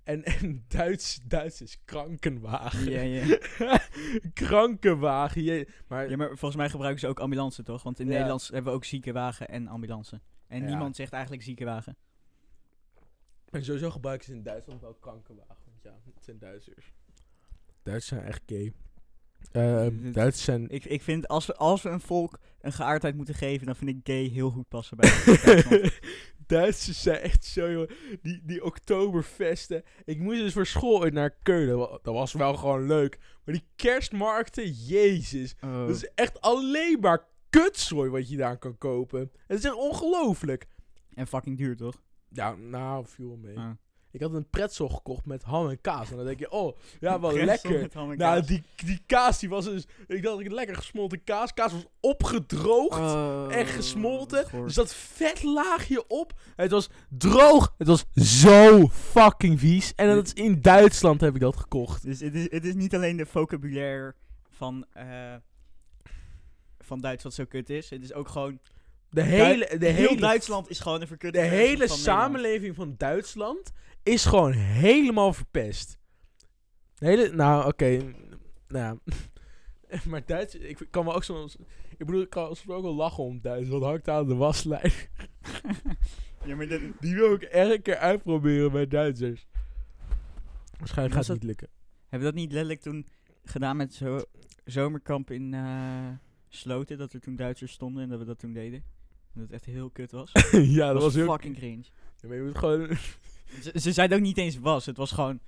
En, 0.03 0.23
en 0.23 0.65
Duits, 0.67 1.19
Duits 1.27 1.61
is 1.61 1.81
krankenwagen. 1.85 2.91
Ja, 2.91 3.01
ja. 3.01 3.39
krankenwagen. 4.33 5.43
Je, 5.43 5.67
maar 5.87 6.09
ja, 6.09 6.17
maar 6.17 6.27
volgens 6.27 6.55
mij 6.55 6.69
gebruiken 6.69 6.99
ze 6.99 7.07
ook 7.07 7.19
ambulance, 7.19 7.63
toch? 7.63 7.83
Want 7.83 7.99
in 7.99 8.05
Ja. 8.05 8.11
Nederlands 8.11 8.47
hebben 8.49 8.71
we 8.71 8.77
ook 8.77 8.85
ziekenwagen 8.85 9.47
en 9.47 9.67
ambulance. 9.67 10.21
En 10.47 10.61
Ja. 10.61 10.65
niemand 10.67 10.95
zegt 10.95 11.11
eigenlijk 11.13 11.43
ziekenwagen. 11.43 11.97
En 13.53 13.63
sowieso 13.63 13.89
gebruiken 13.89 14.25
ze 14.27 14.33
in 14.33 14.43
Duitsland 14.43 14.81
wel 14.81 14.93
krankenwagen. 14.93 15.55
Want 15.65 15.83
ja, 15.83 16.11
het 16.13 16.23
zijn 16.23 16.39
Duitsers. 16.39 16.93
Duitsers 17.83 18.07
zijn 18.19 18.29
echt 18.31 18.41
gay. 18.45 18.73
Ehm 19.51 20.11
Duitsers 20.11 20.45
zijn... 20.45 20.69
Ik, 20.69 20.85
ik 20.85 21.01
vind, 21.01 21.27
als 21.27 21.45
we, 21.45 21.55
als 21.55 21.81
we 21.81 21.89
een 21.89 22.01
volk 22.01 22.39
een 22.61 22.73
geaardheid 22.73 23.15
moeten 23.15 23.35
geven, 23.35 23.65
dan 23.65 23.75
vind 23.75 23.89
ik 23.89 23.99
gay 24.03 24.23
heel 24.27 24.49
goed 24.49 24.67
passen 24.67 24.97
bij 24.97 25.09
Duitsland. 25.25 25.99
Duitsers 26.47 27.01
zijn 27.01 27.17
echt 27.19 27.45
zo, 27.45 27.71
joh. 27.71 27.89
Die, 28.21 28.41
die 28.43 28.63
oktoberfesten. 28.63 29.83
Ik 30.05 30.19
moest 30.19 30.39
dus 30.39 30.53
voor 30.53 30.65
school 30.65 30.99
ooit 30.99 31.13
naar 31.13 31.29
Keulen. 31.41 31.77
Wa- 31.77 31.99
Dat 32.01 32.13
was 32.13 32.33
wel 32.33 32.53
gewoon 32.55 32.87
leuk. 32.87 33.19
Maar 33.45 33.53
die 33.55 33.67
kerstmarkten, 33.75 34.71
jezus. 34.71 35.55
Oh. 35.63 35.87
Dat 35.87 35.95
is 35.95 36.09
echt 36.15 36.41
alleen 36.41 36.99
maar 36.99 37.27
kutzooi 37.49 38.09
wat 38.09 38.29
je 38.29 38.37
daar 38.37 38.57
kan 38.57 38.77
kopen. 38.77 39.31
Het 39.47 39.57
is 39.59 39.65
echt 39.65 39.75
ongelooflijk. 39.75 40.65
En 41.13 41.27
fucking 41.27 41.57
duur, 41.57 41.75
toch? 41.77 42.01
Ja, 42.33 42.55
nou, 42.55 43.05
viel 43.07 43.37
mee. 43.41 43.57
Ah. 43.57 43.69
Ik 44.11 44.21
had 44.21 44.33
een 44.33 44.49
pretzel 44.49 44.89
gekocht 44.89 45.25
met 45.25 45.43
ham 45.43 45.69
en 45.69 45.81
kaas. 45.81 46.09
En 46.09 46.15
dan 46.15 46.25
denk 46.25 46.39
je, 46.39 46.51
oh, 46.51 46.77
ja, 46.99 47.19
wel 47.19 47.33
lekker. 47.33 47.89
Nou, 48.17 48.45
die, 48.45 48.63
die 48.75 49.01
kaas 49.05 49.39
die 49.39 49.49
was 49.49 49.65
dus... 49.65 49.87
Ik 50.07 50.23
dacht, 50.23 50.39
ik 50.39 50.51
lekker 50.51 50.75
gesmolten 50.75 51.23
kaas. 51.23 51.53
Kaas 51.53 51.71
was 51.71 51.85
opgedroogd. 51.99 52.99
Oh, 52.99 53.55
en 53.55 53.65
gesmolten. 53.65 54.45
goor. 54.45 54.63
Er 54.63 54.71
zat 54.71 54.93
vet 54.93 55.43
laagje 55.43 56.07
op. 56.07 56.39
Het 56.55 56.71
was 56.71 56.89
droog. 57.09 57.73
Het 57.77 57.87
was 57.87 58.05
zo 58.15 58.87
fucking 58.87 59.59
vies. 59.59 59.95
En 59.95 60.15
dat 60.15 60.25
is 60.25 60.33
in 60.33 60.61
Duitsland 60.61 61.21
heb 61.21 61.35
ik 61.35 61.41
dat 61.41 61.57
gekocht. 61.57 62.03
Dus 62.03 62.19
het 62.19 62.35
is, 62.35 62.51
het 62.51 62.65
is 62.65 62.73
niet 62.73 62.95
alleen 62.95 63.17
de 63.17 63.25
vocabulaire 63.25 64.15
van, 64.49 64.85
eh, 64.91 65.35
van 66.79 67.01
Duits 67.01 67.23
wat 67.23 67.33
zo 67.33 67.45
kut 67.45 67.69
is. 67.69 67.89
Het 67.89 68.03
is 68.03 68.13
ook 68.13 68.27
gewoon... 68.27 68.59
De 69.13 69.21
hele, 69.21 69.77
de 69.77 69.85
heel 69.85 70.07
hele, 70.07 70.21
Duitsland 70.21 70.69
is 70.69 70.79
gewoon 70.79 71.01
een 71.01 71.07
verkutte 71.07 71.39
de 71.39 71.47
versie 71.47 71.65
hele 71.65 71.87
van 71.87 71.97
Nederland. 71.97 72.19
samenleving 72.19 72.75
van 72.75 72.95
Duitsland 72.97 73.71
is 74.03 74.25
gewoon 74.25 74.51
helemaal 74.51 75.33
verpest. 75.33 75.97
De 76.95 77.05
hele, 77.05 77.29
nou, 77.29 77.67
oké. 77.67 78.13
nou, 78.67 78.99
maar 80.09 80.25
Duits, 80.25 80.55
ik 80.55 80.87
kan 80.89 81.05
me 81.05 81.13
ook 81.13 81.23
soms... 81.23 81.55
Ik 81.97 82.05
bedoel, 82.05 82.21
ik 82.21 82.29
kan 82.29 82.55
soms 82.55 82.69
ook 82.69 82.83
wel 82.83 82.95
lachen 82.95 83.23
om 83.23 83.41
Duits. 83.41 83.69
Want 83.69 83.83
hangt 83.83 84.09
aan 84.09 84.27
de 84.27 84.35
waslijn. 84.35 84.91
Ja, 86.45 86.55
maar 86.55 86.67
dat, 86.67 86.81
Die 87.01 87.15
wil 87.15 87.33
ik 87.33 87.47
een 87.51 87.81
keer 87.81 87.97
uitproberen 87.97 88.71
bij 88.71 88.87
Duitsers. 88.87 89.47
Waarschijnlijk 90.77 91.15
gaat 91.15 91.27
het 91.27 91.35
niet 91.35 91.43
lukken. 91.43 91.67
hebben 92.01 92.19
we 92.19 92.33
dat 92.33 92.43
niet 92.43 92.51
letterlijk 92.51 92.81
toen 92.81 93.07
gedaan 93.43 93.77
met 93.77 93.93
zo 93.93 94.21
zomerkamp 94.65 95.31
in 95.31 95.53
eh, 95.53 96.07
Sloten? 96.49 96.97
Dat 96.97 97.13
er 97.13 97.19
toen 97.19 97.35
Duitsers 97.35 97.71
stonden 97.71 98.03
en 98.03 98.09
dat 98.09 98.19
we 98.19 98.25
dat 98.25 98.39
toen 98.39 98.53
deden? 98.53 98.83
Dat 99.33 99.43
het 99.43 99.51
echt 99.51 99.65
heel 99.65 99.89
kut 99.89 100.11
was. 100.11 100.31
ja, 100.51 100.93
dat 100.93 101.01
was 101.01 101.13
heel... 101.13 101.31
fucking 101.31 101.57
cringe. 101.57 101.83
Ja, 102.21 102.27
maar 102.27 102.37
je 102.37 102.43
moet 102.43 102.57
gewoon... 102.57 102.87
Ze, 103.61 103.71
ze 103.79 103.91
zeiden 103.91 104.17
ook 104.17 104.23
niet 104.23 104.37
eens 104.37 104.59
was. 104.59 104.85
Het 104.85 104.97
was 104.97 105.11
gewoon... 105.11 105.39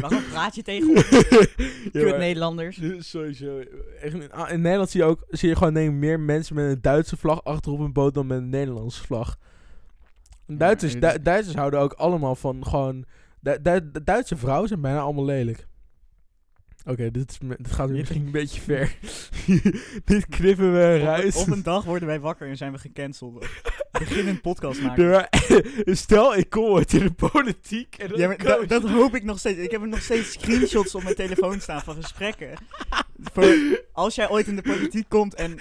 Waarom 0.00 0.22
praat 0.30 0.54
je 0.54 0.62
tegen 0.62 0.88
ons? 0.90 1.08
Ja, 1.92 2.00
Kut 2.02 2.18
Nederlanders. 2.18 2.80
Sowieso. 2.98 3.58
Echt, 4.00 4.14
in, 4.14 4.32
ah, 4.32 4.50
in 4.50 4.60
Nederland 4.60 4.90
zie 4.90 5.00
je 5.00 5.06
ook 5.06 5.24
zie 5.28 5.48
je 5.48 5.56
gewoon 5.56 5.74
denk 5.74 5.88
ik, 5.90 5.94
meer 5.96 6.20
mensen 6.20 6.54
met 6.54 6.64
een 6.70 6.80
Duitse 6.80 7.16
vlag 7.16 7.44
achterop 7.44 7.78
een 7.78 7.92
boot 7.92 8.14
dan 8.14 8.26
met 8.26 8.38
een 8.38 8.48
Nederlandse 8.48 9.02
vlag. 9.02 9.36
Ja, 10.46 10.54
Duitsers, 10.56 10.92
Du- 10.92 11.22
Duitsers 11.22 11.56
houden 11.56 11.80
ook 11.80 11.92
allemaal 11.92 12.34
van 12.34 12.66
gewoon... 12.66 13.04
Du- 13.40 13.90
Duitse 14.04 14.36
vrouwen 14.36 14.68
zijn 14.68 14.80
bijna 14.80 15.00
allemaal 15.00 15.24
lelijk. 15.24 15.66
Oké, 16.88 17.10
dit, 17.10 17.30
is 17.30 17.38
me- 17.38 17.56
dit 17.58 17.72
gaat 17.72 17.90
misschien 17.90 18.24
een 18.26 18.30
beetje 18.30 18.60
ver. 18.60 18.96
dit 20.04 20.26
knippen 20.26 20.72
we 20.72 20.98
eruit. 21.00 21.36
op 21.36 21.46
een 21.46 21.62
dag 21.62 21.84
worden 21.84 22.08
wij 22.08 22.20
wakker 22.20 22.48
en 22.48 22.56
zijn 22.56 22.72
we 22.72 22.78
gecanceld. 22.78 23.46
Begin 23.98 24.28
een 24.28 24.40
podcast 24.40 24.80
maken. 24.82 25.28
Stel, 25.84 26.36
ik 26.36 26.50
kom 26.50 26.64
ooit 26.64 26.92
in 26.92 27.00
de 27.00 27.12
politiek 27.12 27.96
en 27.96 28.16
Ja, 28.16 28.26
maar 28.26 28.66
dat, 28.66 28.82
hoop 28.82 29.14
ik 29.14 29.24
nog 29.24 29.38
steeds. 29.38 29.58
Ik 29.58 29.70
heb 29.70 29.80
er 29.80 29.88
nog 29.88 30.02
steeds 30.02 30.32
screenshots 30.32 30.94
op 30.94 31.02
mijn 31.02 31.14
telefoon 31.14 31.60
staan 31.60 31.82
van 31.82 31.94
gesprekken. 31.94 32.50
Voor 33.22 33.44
als 33.92 34.14
jij 34.14 34.30
ooit 34.30 34.46
in 34.46 34.56
de 34.56 34.62
politiek 34.62 35.08
komt 35.08 35.34
en 35.34 35.58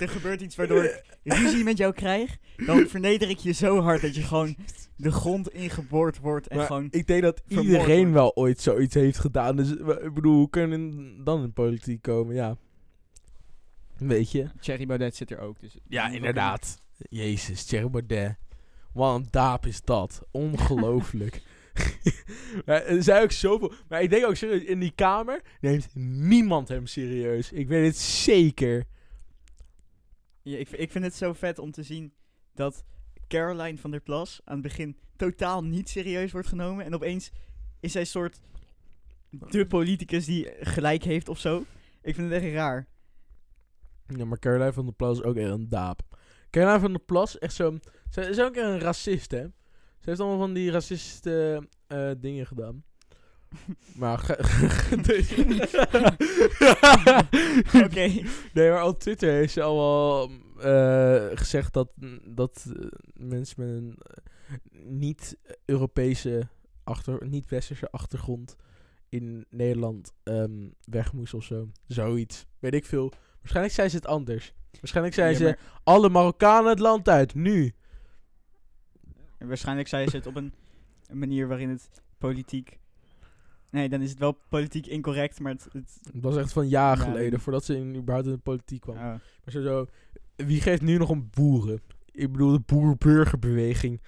er 0.00 0.08
gebeurt 0.08 0.40
iets 0.40 0.56
waardoor 0.56 0.84
ik 0.84 1.02
ruzie 1.22 1.64
met 1.64 1.76
jou 1.76 1.92
krijg, 1.92 2.36
dan 2.56 2.86
verneder 2.86 3.28
ik 3.28 3.38
je 3.38 3.52
zo 3.52 3.80
hard 3.80 4.00
dat 4.00 4.14
je 4.14 4.22
gewoon 4.22 4.56
de 4.96 5.12
grond 5.12 5.48
ingeboord 5.48 6.18
wordt 6.18 6.46
en 6.48 6.56
Maar 6.56 6.66
gewoon... 6.66 6.88
ik 6.90 7.06
denk 7.06 7.22
dat 7.22 7.42
iedereen 7.48 7.98
wordt. 7.98 8.12
wel 8.12 8.36
ooit 8.36 8.60
zoiets 8.60 8.94
heeft 8.94 9.18
gedaan. 9.18 9.56
Dus 9.56 9.70
ik 9.70 10.14
bedoel, 10.14 10.34
hoe 10.36 10.50
kunnen 10.50 11.24
dan 11.24 11.40
in 11.40 11.46
de 11.46 11.52
politiek 11.52 12.02
komen? 12.02 12.34
Ja. 12.34 12.56
Weet 13.98 14.30
je? 14.30 14.46
Thierry 14.60 14.86
Baudet 14.86 15.16
zit 15.16 15.30
er 15.30 15.38
ook. 15.38 15.60
Dus 15.60 15.76
Ja, 15.88 16.08
inderdaad. 16.08 16.82
Jezus, 17.08 17.64
Thierry 17.64 17.90
Baudet. 17.90 18.36
Wat 18.92 19.14
een 19.14 19.26
daap 19.30 19.66
is 19.66 19.80
dat. 19.82 20.22
Ongelooflijk. 20.30 21.42
maar 22.66 22.84
er 22.84 23.02
zijn 23.02 23.22
ook 23.22 23.32
zoveel... 23.32 23.72
Maar 23.88 24.02
ik 24.02 24.10
denk 24.10 24.26
ook 24.26 24.36
serieus, 24.36 24.62
in 24.62 24.80
die 24.80 24.92
kamer 24.94 25.42
neemt 25.60 25.88
niemand 25.94 26.68
hem 26.68 26.86
serieus. 26.86 27.52
Ik 27.52 27.68
weet 27.68 27.86
het 27.86 27.96
zeker. 27.96 28.84
Ja, 30.42 30.58
ik, 30.58 30.90
vind 30.90 31.04
het 31.04 31.14
zo 31.14 31.32
vet 31.32 31.58
om 31.58 31.70
te 31.70 31.82
zien 31.82 32.12
dat 32.54 32.84
Caroline 33.28 33.78
van 33.78 33.90
der 33.90 34.00
Plas 34.00 34.40
aan 34.44 34.54
het 34.54 34.62
begin 34.62 34.96
totaal 35.16 35.64
niet 35.64 35.88
serieus 35.88 36.32
wordt 36.32 36.48
genomen. 36.48 36.84
En 36.84 36.94
opeens 36.94 37.30
is 37.80 37.92
zij 37.92 38.00
een 38.00 38.06
soort 38.06 38.40
de 39.30 39.66
politicus 39.66 40.24
die 40.24 40.52
gelijk 40.60 41.04
heeft 41.04 41.28
of 41.28 41.38
zo. 41.38 41.64
Ik 42.02 42.14
vind 42.14 42.30
het 42.32 42.42
echt 42.42 42.52
raar. 42.52 42.86
Ja, 44.06 44.24
maar 44.24 44.38
Caroline 44.38 44.72
van 44.72 44.84
der 44.84 44.94
Plas 44.94 45.18
is 45.18 45.24
ook 45.24 45.36
echt 45.36 45.50
een 45.50 45.68
daap. 45.68 46.00
Caroline 46.50 46.80
van 46.80 46.92
der 46.92 47.02
Plas, 47.02 47.38
echt 47.38 47.54
zo... 47.54 47.78
Ze 48.10 48.20
is 48.20 48.40
ook 48.40 48.56
een 48.56 48.80
racist, 48.80 49.30
hè? 49.30 49.46
Ze 50.04 50.10
heeft 50.10 50.22
allemaal 50.22 50.38
van 50.46 50.54
die 50.54 50.70
racistische 50.70 51.68
eh, 51.86 52.10
dingen 52.18 52.46
gedaan. 52.46 52.84
Maar... 54.02 54.20
Oké. 57.84 58.12
Nee, 58.52 58.70
maar 58.70 58.86
op 58.86 59.00
Twitter 59.00 59.32
heeft 59.32 59.52
ze 59.52 59.62
allemaal 59.62 60.30
eh, 60.58 61.26
gezegd 61.34 61.72
dat, 61.72 61.90
dat 62.24 62.64
eh, 62.76 62.86
mensen 63.12 63.54
met 63.58 63.68
een 63.68 63.98
niet-Europese, 64.98 66.48
achter, 66.84 67.26
niet-westerse 67.26 67.90
achtergrond 67.90 68.56
in 69.08 69.46
Nederland 69.50 70.12
ehm, 70.22 70.68
weg 70.84 71.12
moest 71.12 71.34
of 71.34 71.44
zo. 71.44 71.68
Zoiets. 71.86 72.46
Weet 72.58 72.74
ik 72.74 72.86
veel. 72.86 73.12
Waarschijnlijk 73.38 73.74
zei 73.74 73.88
ze 73.88 73.96
het 73.96 74.06
anders. 74.06 74.54
Waarschijnlijk 74.70 75.14
zei 75.14 75.30
Ja, 75.30 75.36
ze, 75.36 75.56
alle 75.84 76.08
Marokkanen 76.08 76.70
het 76.70 76.78
land 76.78 77.08
uit, 77.08 77.34
nu. 77.34 77.74
En 79.44 79.50
waarschijnlijk 79.50 79.88
zei 79.88 80.08
ze 80.08 80.16
het 80.16 80.26
op 80.26 80.36
een, 80.36 80.52
een 81.06 81.18
manier 81.18 81.48
waarin 81.48 81.68
het 81.68 82.02
politiek... 82.18 82.78
Nee, 83.70 83.88
dan 83.88 84.00
is 84.00 84.10
het 84.10 84.18
wel 84.18 84.38
politiek 84.48 84.86
incorrect, 84.86 85.40
maar 85.40 85.52
het... 85.52 85.68
het 85.72 85.98
Dat 86.12 86.22
was 86.22 86.36
echt 86.36 86.52
van 86.52 86.68
jaar 86.68 86.98
Ja, 86.98 87.04
geleden, 87.04 87.40
voordat 87.40 87.64
ze 87.64 87.76
in, 87.76 87.96
überhaupt 87.96 88.26
in 88.26 88.32
de 88.32 88.38
politiek 88.38 88.80
kwam. 88.80 88.96
oh. 88.96 89.02
Maar 89.02 89.20
sowieso, 89.44 89.86
wie 90.36 90.60
geeft 90.60 90.82
nu 90.82 90.96
nog 90.98 91.08
om 91.08 91.28
boeren? 91.30 91.80
Ik 92.10 92.32
bedoel, 92.32 92.52
de 92.52 92.60
boer-burgerbeweging. 92.66 94.00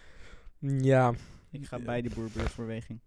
Ja, 0.61 1.15
Ik 1.51 1.67
ga 1.67 1.79
bij 1.79 2.03
de 2.03 2.11
boerburgerbeweging. 2.15 3.01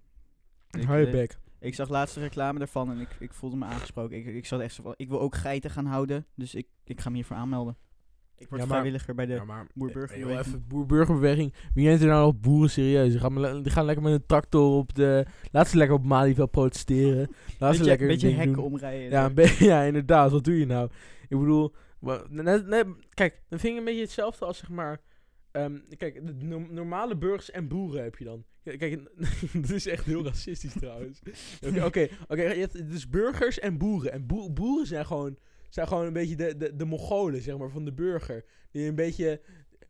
Hou 0.85 0.99
je 0.99 1.05
eh, 1.05 1.11
bek. 1.11 1.37
Ik 1.59 1.75
zag 1.75 1.89
laatst 1.89 2.15
een 2.15 2.21
reclame 2.21 2.59
daarvan 2.59 2.91
en 2.91 2.99
ik, 2.99 3.15
ik 3.19 3.33
voelde 3.33 3.55
me 3.55 3.65
aangesproken. 3.65 4.17
Ik, 4.17 4.25
ik 4.25 4.45
zat 4.45 4.59
echt 4.59 4.73
zo 4.73 4.83
van, 4.83 4.93
ik 4.97 5.09
wil 5.09 5.19
ook 5.19 5.35
geiten 5.35 5.69
gaan 5.69 5.85
houden, 5.85 6.25
dus 6.35 6.55
ik, 6.55 6.67
ik 6.83 7.01
ga 7.01 7.09
me 7.09 7.15
hiervoor 7.15 7.37
aanmelden. 7.37 7.77
Ik 8.39 8.49
word 8.49 8.61
Ja, 8.61 8.67
maar- 8.67 8.77
vrijwilliger 8.77 9.15
bij 9.15 9.25
de... 9.25 9.33
Ja, 9.33 9.43
maar 9.43 9.67
boer-burgerbeweging. 9.73 10.45
even 10.47 10.65
boer-burgerbeweging. 10.67 11.53
Wie 11.73 11.87
neemt 11.87 12.01
er 12.01 12.07
nou 12.07 12.25
nog 12.25 12.39
boeren 12.39 12.69
serieus? 12.69 13.09
Die 13.11 13.19
gaan, 13.19 13.39
le- 13.39 13.61
die 13.61 13.71
gaan 13.71 13.85
lekker 13.85 14.03
met 14.03 14.13
een 14.13 14.25
tractor 14.25 14.77
op 14.77 14.95
de... 14.95 15.25
Laat 15.51 15.67
ze 15.67 15.77
lekker 15.77 15.95
op 15.95 16.03
Malieveld 16.05 16.51
protesteren. 16.51 17.27
Laat 17.59 17.75
ze 17.75 17.83
beetje 17.83 17.83
lekker 17.85 18.07
beetje 18.07 18.27
hun 18.27 18.35
ding 18.35 18.45
hekken 18.47 18.63
doen. 18.63 18.73
omrijden. 18.73 19.09
Ja, 19.09 19.25
een 19.25 19.65
ja, 19.71 19.81
inderdaad. 19.83 20.31
Wat 20.31 20.43
doe 20.43 20.59
je 20.59 20.65
nou? 20.65 20.89
Ik 21.27 21.39
bedoel, 21.39 21.73
net- 22.29 22.67
net- 22.67 22.87
kijk, 23.13 23.41
dan 23.49 23.59
vind 23.59 23.73
ik 23.73 23.79
een 23.79 23.85
beetje 23.85 24.01
hetzelfde 24.01 24.45
als 24.45 24.57
zeg 24.57 24.69
maar. 24.69 25.01
ehm, 25.51 25.77
kijk, 25.97 26.25
de 26.25 26.45
no- 26.45 26.67
normale 26.69 27.17
burgers 27.17 27.51
en 27.51 27.67
boeren 27.67 28.03
heb 28.03 28.17
je 28.17 28.25
dan. 28.25 28.43
Kijk, 28.63 28.99
dat 29.61 29.69
is 29.69 29.87
echt 29.87 30.05
heel 30.05 30.23
racistisch 30.23 30.73
trouwens. 30.73 31.19
Oké, 31.85 32.07
oké, 32.27 32.67
dus 32.87 33.09
burgers 33.09 33.59
en 33.59 33.77
boeren. 33.77 34.11
En 34.11 34.25
boe- 34.25 34.51
boeren 34.51 34.87
zijn 34.87 35.05
gewoon, 35.05 35.37
zijn 35.69 35.87
gewoon 35.87 36.05
een 36.05 36.13
beetje 36.13 36.35
de, 36.35 36.57
de, 36.57 36.75
de 36.75 36.85
Mongolen, 36.85 37.41
zeg 37.41 37.57
maar, 37.57 37.69
van 37.69 37.85
de 37.85 37.93
burger. 37.93 38.45
Die 38.71 38.87
een 38.87 38.95
beetje, 38.95 39.41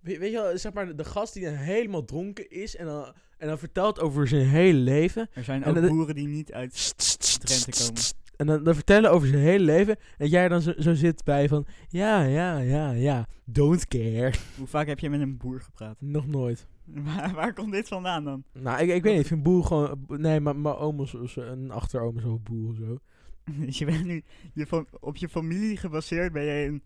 weet, 0.02 0.32
je 0.32 0.32
wel, 0.32 0.58
zeg 0.58 0.74
maar, 0.74 0.96
de 0.96 1.06
gast 1.06 1.34
die 1.34 1.44
dan 1.44 1.54
helemaal 1.54 2.06
dronken 2.06 2.50
is 2.50 2.76
en 2.76 2.86
dan, 2.86 3.14
en 3.38 3.48
dan 3.48 3.58
vertelt 3.58 4.00
over 4.00 4.28
zijn 4.28 4.48
hele 4.48 4.80
leven. 4.80 5.30
Er 5.34 5.44
zijn 5.44 5.64
En 5.64 5.78
ook 5.78 5.90
boeren 5.90 6.16
die 6.16 6.28
niet 6.28 6.54
uit 6.54 6.94
Drenthe 7.40 7.72
komen. 7.72 8.02
En 8.36 8.46
dan, 8.46 8.64
dan 8.64 8.76
vertellen 8.76 9.12
over 9.12 9.28
zijn 9.28 9.42
hele 9.42 9.64
leven. 9.64 9.98
En 10.18 10.28
jij 10.28 10.48
dan 10.48 10.62
zo, 10.62 10.74
zo 10.78 10.94
zit 10.94 11.24
bij 11.24 11.48
van, 11.48 11.66
ja, 11.88 12.24
ja, 12.24 12.58
ja, 12.58 12.92
ja, 12.92 13.28
don't 13.46 13.88
care. 13.88 14.34
Hoe 14.58 14.68
vaak 14.68 14.88
heb 14.88 15.00
je 15.00 15.10
met 15.10 15.22
een 15.22 15.38
boer 15.38 15.62
gepraat? 15.62 15.96
Nog 16.02 16.28
nooit. 16.28 16.68
waar, 17.06 17.34
waar 17.34 17.54
komt 17.54 17.72
dit 17.72 17.88
vandaan 17.88 18.24
dan? 18.24 18.44
Nou, 18.54 18.82
ik, 18.82 18.90
ik 18.90 19.04
weet 19.04 19.14
niet, 19.14 19.22
ik 19.22 19.28
vind 19.28 19.44
boer 19.44 19.64
gewoon... 19.64 20.06
Nee, 20.08 20.40
maar 20.40 20.56
mijn 20.56 20.76
oom 20.76 21.02
is 21.02 21.36
een 21.36 21.72
achteroom 21.72 22.18
is 22.18 22.24
ook 22.24 22.44
boer 22.44 22.70
of 22.70 22.76
zo. 22.76 22.98
Dus 23.58 23.78
je 23.80 23.86
bent 23.86 24.06
nu 24.06 24.24
je 24.54 24.86
op 25.00 25.16
je 25.16 25.30
familie 25.30 25.78
gebaseerd, 25.78 26.34
ben 26.34 26.46
jij 26.46 26.68
een, 26.68 26.84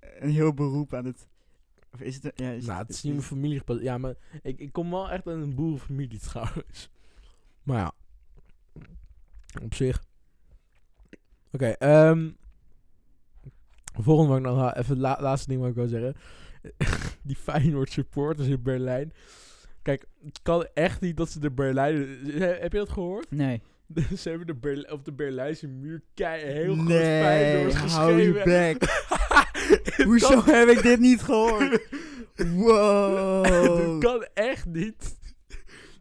een 0.00 0.30
heel 0.30 0.54
beroep 0.54 0.94
aan 0.94 1.04
het... 1.04 1.28
Of 1.92 2.00
is 2.00 2.14
het... 2.22 2.32
Ja, 2.34 2.50
is 2.50 2.66
nou, 2.66 2.78
het 2.78 2.88
is 2.88 3.02
niet 3.02 3.12
mijn 3.12 3.24
familie 3.24 3.58
gepast. 3.58 3.80
Ja, 3.80 3.98
maar 3.98 4.14
ik, 4.42 4.58
ik 4.58 4.72
kom 4.72 4.90
wel 4.90 5.10
echt 5.10 5.26
uit 5.26 5.42
een 5.42 5.54
boerenfamilie 5.54 6.18
trouwens. 6.28 6.90
Maar 7.62 7.78
ja. 7.78 7.92
Op 9.62 9.74
zich. 9.74 10.04
Oké, 11.50 11.66
ehm 11.66 12.30
volgende 14.00 14.28
wat 14.28 14.38
ik 14.38 14.44
nog 14.44 14.74
even 14.74 14.98
la- 14.98 15.18
laatste 15.20 15.48
ding 15.48 15.60
wat 15.60 15.68
ik 15.70 15.74
wil 15.74 15.88
zeggen. 15.88 16.14
Die 17.28 17.36
Feyenoord 17.36 17.90
supporters 17.90 18.48
in 18.48 18.62
Berlijn. 18.62 19.12
Kijk, 19.82 20.06
het 20.24 20.42
kan 20.42 20.66
echt 20.74 21.00
niet 21.00 21.16
dat 21.16 21.30
ze 21.30 21.40
de 21.40 21.50
Berlijn... 21.50 21.96
Heb 22.40 22.72
je 22.72 22.78
dat 22.78 22.88
gehoord? 22.90 23.30
Nee. 23.30 23.62
ze 24.20 24.28
hebben 24.28 24.46
de 24.46 24.54
Berl- 24.54 24.82
op 24.92 25.04
de 25.04 25.12
Berlijnse 25.12 25.66
muur 25.68 26.02
kei 26.14 26.44
heel 26.44 26.74
groot 26.74 26.86
nee, 26.86 27.22
Feyenoord 27.22 27.74
hou 27.74 28.20
je. 28.20 28.32
Het 29.82 30.02
Hoezo 30.04 30.42
heb 30.44 30.68
ik 30.68 30.82
dit 30.82 31.00
niet 31.00 31.22
gehoord? 31.22 31.80
Wow. 32.54 34.00
kan 34.00 34.26
echt 34.34 34.66
niet. 34.66 35.18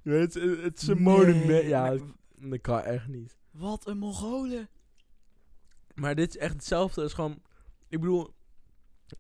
Het, 0.04 0.34
het, 0.34 0.62
het 0.64 0.82
is 0.82 0.88
een 0.88 0.96
Nee, 0.96 1.04
monument. 1.04 1.64
Ja, 1.68 1.98
dat 2.42 2.62
kan 2.62 2.82
echt 2.82 3.08
niet. 3.08 3.36
Wat 3.52 3.88
een 3.88 3.98
Mongolen. 3.98 4.70
Maar 5.96 6.16
dit 6.16 6.30
is 6.30 6.38
echt 6.42 6.54
hetzelfde. 6.54 7.02
Het 7.02 7.10
is 7.10 7.16
gewoon... 7.16 7.42
Ik 7.90 8.00
bedoel... 8.00 8.34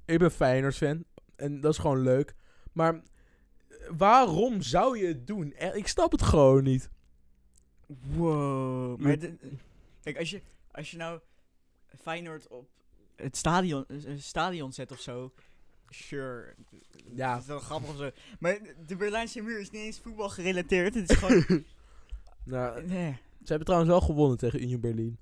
Ik 0.06 0.20
ben 0.20 0.32
Feyenoord 0.32 0.76
fan. 0.76 1.04
En 1.36 1.62
dat 1.62 1.72
is 1.72 1.78
gewoon 1.80 2.02
leuk. 2.02 2.34
Maar... 2.74 2.94
eh, 2.94 3.02
Waarom 3.98 4.62
zou 4.62 4.98
je 4.98 5.06
het 5.08 5.28
doen? 5.28 5.54
Eh, 5.54 5.76
Ik 5.76 5.88
snap 5.88 6.12
het 6.12 6.22
gewoon 6.22 6.64
niet. 6.64 6.90
Wow. 8.16 8.98
Maar 9.00 9.08
Maar 9.08 9.20
de- 9.20 9.38
kijk, 10.02 10.18
als 10.18 10.30
je, 10.30 10.42
als 10.72 10.92
je 10.92 10.98
nou 10.98 11.20
Feyenoord 12.02 12.48
op 12.48 12.70
het 13.16 13.38
stadion, 13.38 13.86
eh, 13.88 14.04
een 14.04 14.22
stadion 14.22 14.74
zet 14.74 14.92
of 14.92 15.00
zo, 15.00 15.32
sure. 15.90 16.56
Ja. 17.14 17.32
Dat 17.34 17.42
is 17.42 17.48
wel 17.48 17.60
grappig 17.60 17.90
of 17.90 17.98
zo. 17.98 18.10
Maar 18.40 18.60
de 18.88 18.96
Berlijnse 18.96 19.42
muur 19.42 19.60
is 19.60 19.70
niet 19.70 19.82
eens 19.82 20.00
voetbal 20.00 20.30
gerelateerd. 20.30 20.94
Het 20.96 21.10
is 21.10 21.18
gewoon... 21.18 21.46
Nou, 22.44 22.86
nee. 22.86 23.12
ze 23.12 23.48
hebben 23.48 23.66
trouwens 23.66 23.92
wel 23.92 24.02
gewonnen 24.02 24.38
tegen 24.38 24.62
Union 24.64 24.80
Berlin. 24.82 25.18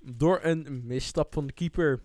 Door 0.00 0.38
een 0.42 0.86
misstap 0.86 1.32
van 1.34 1.46
de 1.46 1.52
keeper. 1.52 2.02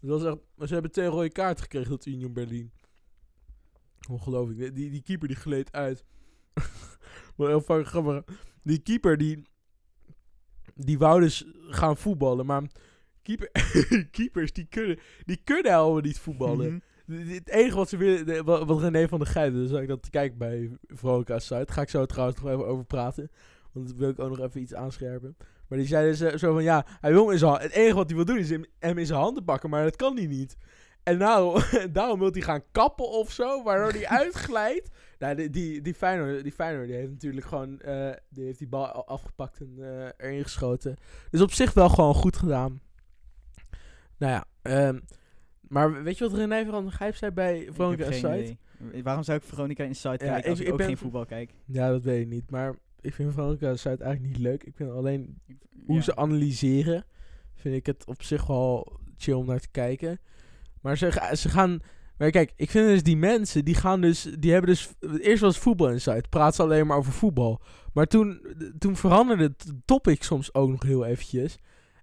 Dat 0.00 0.22
was 0.22 0.32
echt, 0.32 0.68
ze 0.68 0.72
hebben 0.72 0.92
twee 0.92 1.06
rode 1.06 1.30
kaarten 1.30 1.62
gekregen 1.62 1.90
tot 1.90 2.06
Union 2.06 2.32
Berlin. 2.32 2.70
Ongelooflijk. 4.10 4.58
Die, 4.58 4.72
die, 4.72 4.90
die 4.90 5.02
keeper 5.02 5.28
die 5.28 5.36
gleed 5.36 5.72
uit. 5.72 6.04
maar 7.36 7.48
heel 7.48 7.60
vaak 7.60 7.86
grappig. 7.86 8.24
Die 8.64 8.78
keeper 8.78 9.16
die... 9.16 9.42
Die 10.74 10.98
wou 10.98 11.20
dus 11.20 11.44
gaan 11.68 11.96
voetballen. 11.96 12.46
Maar 12.46 12.62
keeper, 13.22 13.50
keepers 14.16 14.52
die 14.52 14.66
kunnen, 14.70 14.98
die 15.24 15.40
kunnen 15.44 15.72
helemaal 15.72 16.00
niet 16.00 16.18
voetballen. 16.18 16.82
Mhm. 17.06 17.28
Het 17.32 17.48
enige 17.48 17.76
wat 17.76 17.88
ze 17.88 17.96
willen, 17.96 18.44
wat, 18.44 18.66
wat 18.66 18.80
René 18.80 19.08
van 19.08 19.18
der 19.18 19.28
Geijden, 19.28 19.68
dus 19.68 19.80
ik 19.80 19.88
dat 19.88 20.02
te 20.02 20.10
kijken 20.10 20.38
bij 20.38 20.70
Veronica 20.86 21.38
site, 21.38 21.72
ga 21.72 21.82
ik 21.82 21.88
zo 21.88 22.06
trouwens 22.06 22.40
nog 22.40 22.50
even 22.50 22.66
over 22.66 22.84
praten. 22.84 23.30
Want 23.72 23.88
dan 23.88 23.96
wil 23.96 24.08
ik 24.08 24.18
ook 24.18 24.28
nog 24.28 24.40
even 24.40 24.60
iets 24.60 24.74
aanscherpen. 24.74 25.36
Maar 25.68 25.78
die 25.78 25.86
zei 25.86 26.10
dus 26.10 26.40
zo 26.40 26.52
van, 26.52 26.62
ja, 26.62 26.86
hij 27.00 27.12
wil 27.12 27.22
hem 27.22 27.32
in 27.32 27.38
zijn 27.38 27.52
Het 27.52 27.72
enige 27.72 27.94
wat 27.94 28.06
hij 28.06 28.16
wil 28.16 28.24
doen 28.24 28.38
is 28.38 28.50
hem, 28.50 28.64
hem 28.78 28.98
in 28.98 29.06
zijn 29.06 29.18
handen 29.20 29.44
pakken, 29.44 29.70
maar 29.70 29.84
dat 29.84 29.96
kan 29.96 30.16
hij 30.16 30.26
niet. 30.26 30.56
En 31.04 31.18
nou, 31.18 31.62
daarom 31.92 32.18
wil 32.18 32.32
hij 32.32 32.40
gaan 32.40 32.62
kappen 32.72 33.08
of 33.10 33.30
zo, 33.32 33.62
waardoor 33.62 33.92
hij 33.92 34.08
uitglijdt. 34.22 34.88
Nou, 35.18 35.34
die, 35.34 35.50
die, 35.50 35.80
die 35.82 35.94
Feyenoord, 35.94 36.42
die 36.42 36.52
Feyenoord, 36.52 36.86
die 36.86 36.96
heeft 36.96 37.10
natuurlijk 37.10 37.46
gewoon, 37.46 37.80
eh, 37.80 38.10
die 38.28 38.44
heeft 38.44 38.58
die 38.58 38.68
bal 38.68 38.86
al 38.86 39.06
afgepakt 39.06 39.60
en 39.60 39.74
eh, 39.78 40.08
erin 40.26 40.42
geschoten. 40.42 40.96
Dus 41.30 41.40
op 41.40 41.52
zich 41.52 41.72
wel 41.72 41.88
gewoon 41.88 42.14
goed 42.14 42.36
gedaan. 42.36 42.80
Nou 44.18 44.32
ja, 44.32 44.44
ehm, 44.62 45.00
maar 45.60 46.02
weet 46.02 46.18
je 46.18 46.28
wat 46.28 46.38
René 46.38 46.64
van 46.64 46.92
Gijp 46.92 47.14
zei 47.16 47.30
bij 47.32 47.68
Veronica 47.72 48.12
idee. 48.12 48.58
Waarom 49.02 49.22
zou 49.22 49.38
ik 49.38 49.44
Veronica 49.44 49.84
Inside 49.84 50.24
Ja, 50.24 50.30
kijken 50.32 50.50
als 50.50 50.60
ik, 50.60 50.66
ik 50.66 50.72
ook 50.72 50.78
ben- 50.78 50.86
geen 50.86 50.98
voetbal 50.98 51.26
kijk? 51.26 51.54
Ja, 51.64 51.88
dat 51.90 52.02
weet 52.02 52.20
ik 52.20 52.28
niet. 52.28 52.50
Maar 52.50 52.74
ik 53.00 53.14
vind 53.14 53.32
Veronica 53.32 53.76
Site 53.76 53.88
eigenlijk 54.04 54.22
niet 54.22 54.38
leuk. 54.38 54.62
Ik 54.64 54.74
vind 54.76 54.90
alleen 54.90 55.40
hoe 55.86 55.96
Ja. 55.96 56.02
ze 56.02 56.16
analyseren, 56.16 57.04
vind 57.54 57.74
ik 57.74 57.86
het 57.86 58.06
op 58.06 58.22
zich 58.22 58.46
wel 58.46 59.00
chill 59.16 59.34
om 59.34 59.46
naar 59.46 59.60
te 59.60 59.70
kijken. 59.70 60.20
Maar 60.84 60.98
ze, 60.98 61.32
ze 61.32 61.48
gaan... 61.48 61.80
Maar 62.18 62.30
kijk, 62.30 62.52
ik 62.56 62.70
vind 62.70 62.88
dus 62.88 63.02
die 63.02 63.16
mensen, 63.16 63.64
die 63.64 63.74
gaan 63.74 64.00
dus... 64.00 64.22
Die 64.38 64.52
hebben 64.52 64.70
dus... 64.70 64.92
Eerst 65.18 65.42
was 65.42 65.58
voetbal 65.58 65.90
Insight. 65.90 66.28
Praat 66.28 66.54
ze 66.54 66.62
alleen 66.62 66.86
maar 66.86 66.96
over 66.96 67.12
voetbal. 67.12 67.60
Maar 67.92 68.06
toen, 68.06 68.40
toen 68.78 68.96
veranderde 68.96 69.42
het 69.42 69.72
topic 69.84 70.22
soms 70.22 70.54
ook 70.54 70.70
nog 70.70 70.82
heel 70.82 71.04
eventjes. 71.04 71.58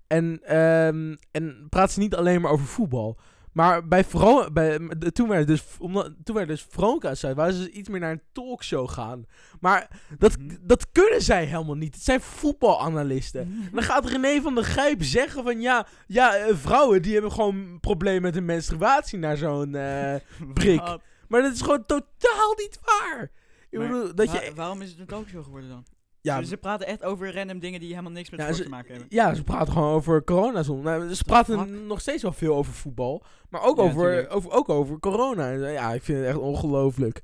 En, 0.08 0.40
ehm, 0.44 1.16
en 1.32 1.68
praat 1.70 1.92
ze 1.92 2.00
niet 2.00 2.16
alleen 2.16 2.42
maar 2.42 2.52
over 2.52 2.66
voetbal. 2.66 3.18
Maar 3.54 3.88
bij, 3.88 4.06
bij 4.54 4.80
toen 5.14 5.28
werd 5.28 5.48
dus, 5.48 5.64
omdat, 5.80 6.12
toen 6.24 6.36
werd 6.36 6.48
dus 6.48 6.68
Insight, 6.78 7.34
waar 7.36 7.52
ze 7.52 7.58
dus 7.58 7.68
iets 7.68 7.90
meer 7.90 8.00
naar 8.00 8.12
een 8.12 8.22
talkshow 8.32 8.90
gaan. 8.90 9.26
Maar 9.60 9.88
dat, 10.18 10.38
Mhm. 10.38 10.56
dat 10.62 10.92
kunnen 10.92 11.22
zij 11.22 11.46
helemaal 11.46 11.76
niet. 11.76 11.94
Het 11.96 12.04
zijn 12.04 12.22
voetbalanalisten. 12.22 13.42
En 13.42 13.70
dan 13.74 13.84
gaat 13.84 14.06
René 14.06 14.42
van 14.42 14.56
der 14.56 14.64
Gijp 14.66 15.04
zeggen 15.04 15.44
van 15.44 15.62
ja, 15.62 15.88
ja 16.08 16.36
eh, 16.36 16.56
vrouwen 16.56 17.02
die 17.02 17.14
hebben 17.14 17.32
gewoon 17.32 17.80
problemen 17.80 18.22
met 18.22 18.34
hun 18.34 18.46
menstruatie 18.46 19.20
naar 19.20 19.38
zo'n... 19.38 19.76
eh, 19.76 20.16
prik. 20.54 20.82
Maar 21.28 21.42
dat 21.42 21.54
is 21.54 21.62
gewoon 21.62 21.86
totaal 21.86 22.54
niet 22.56 22.80
waar. 22.84 23.32
Ik 23.70 23.80
Maar 23.80 23.88
bedoel, 23.88 24.16
dat 24.16 24.32
je... 24.32 24.52
waarom 24.56 24.82
is 24.82 24.90
het 24.90 25.00
een 25.00 25.06
talkshow 25.06 25.44
geworden 25.44 25.70
dan? 25.70 25.86
Ja, 26.22 26.42
Ze, 26.42 26.46
ze 26.48 26.58
praten 26.58 26.88
echt 26.88 27.04
over 27.04 27.34
random 27.36 27.60
dingen 27.60 27.80
die 27.80 27.90
helemaal 27.90 28.12
niks 28.12 28.30
met 28.30 28.40
Ja, 28.40 28.46
sport 28.46 28.58
ze- 28.58 28.64
te 28.64 28.70
maken 28.76 28.92
hebben. 28.92 29.08
ja, 29.10 29.34
ze 29.34 29.44
praten 29.44 29.74
gewoon 29.74 29.94
over 29.94 30.24
corona 30.24 30.64
soms. 30.64 30.84
Nou, 30.84 31.10
ze 31.10 31.18
the 31.18 31.24
praten 31.24 31.60
fuck? 31.60 31.70
nog 31.70 32.02
steeds 32.02 32.24
wel 32.24 32.32
veel 32.34 32.56
over 32.56 32.74
voetbal. 32.74 33.24
Maar 33.50 33.62
ook, 33.64 33.78
Ja, 33.78 33.84
over, 33.84 34.30
over, 34.30 34.52
ook 34.52 34.70
over 34.70 35.00
corona. 35.00 35.50
Ja, 35.52 35.94
ik 35.94 36.04
vind 36.04 36.18
het 36.18 36.28
echt 36.28 36.38
ongelooflijk. 36.38 37.22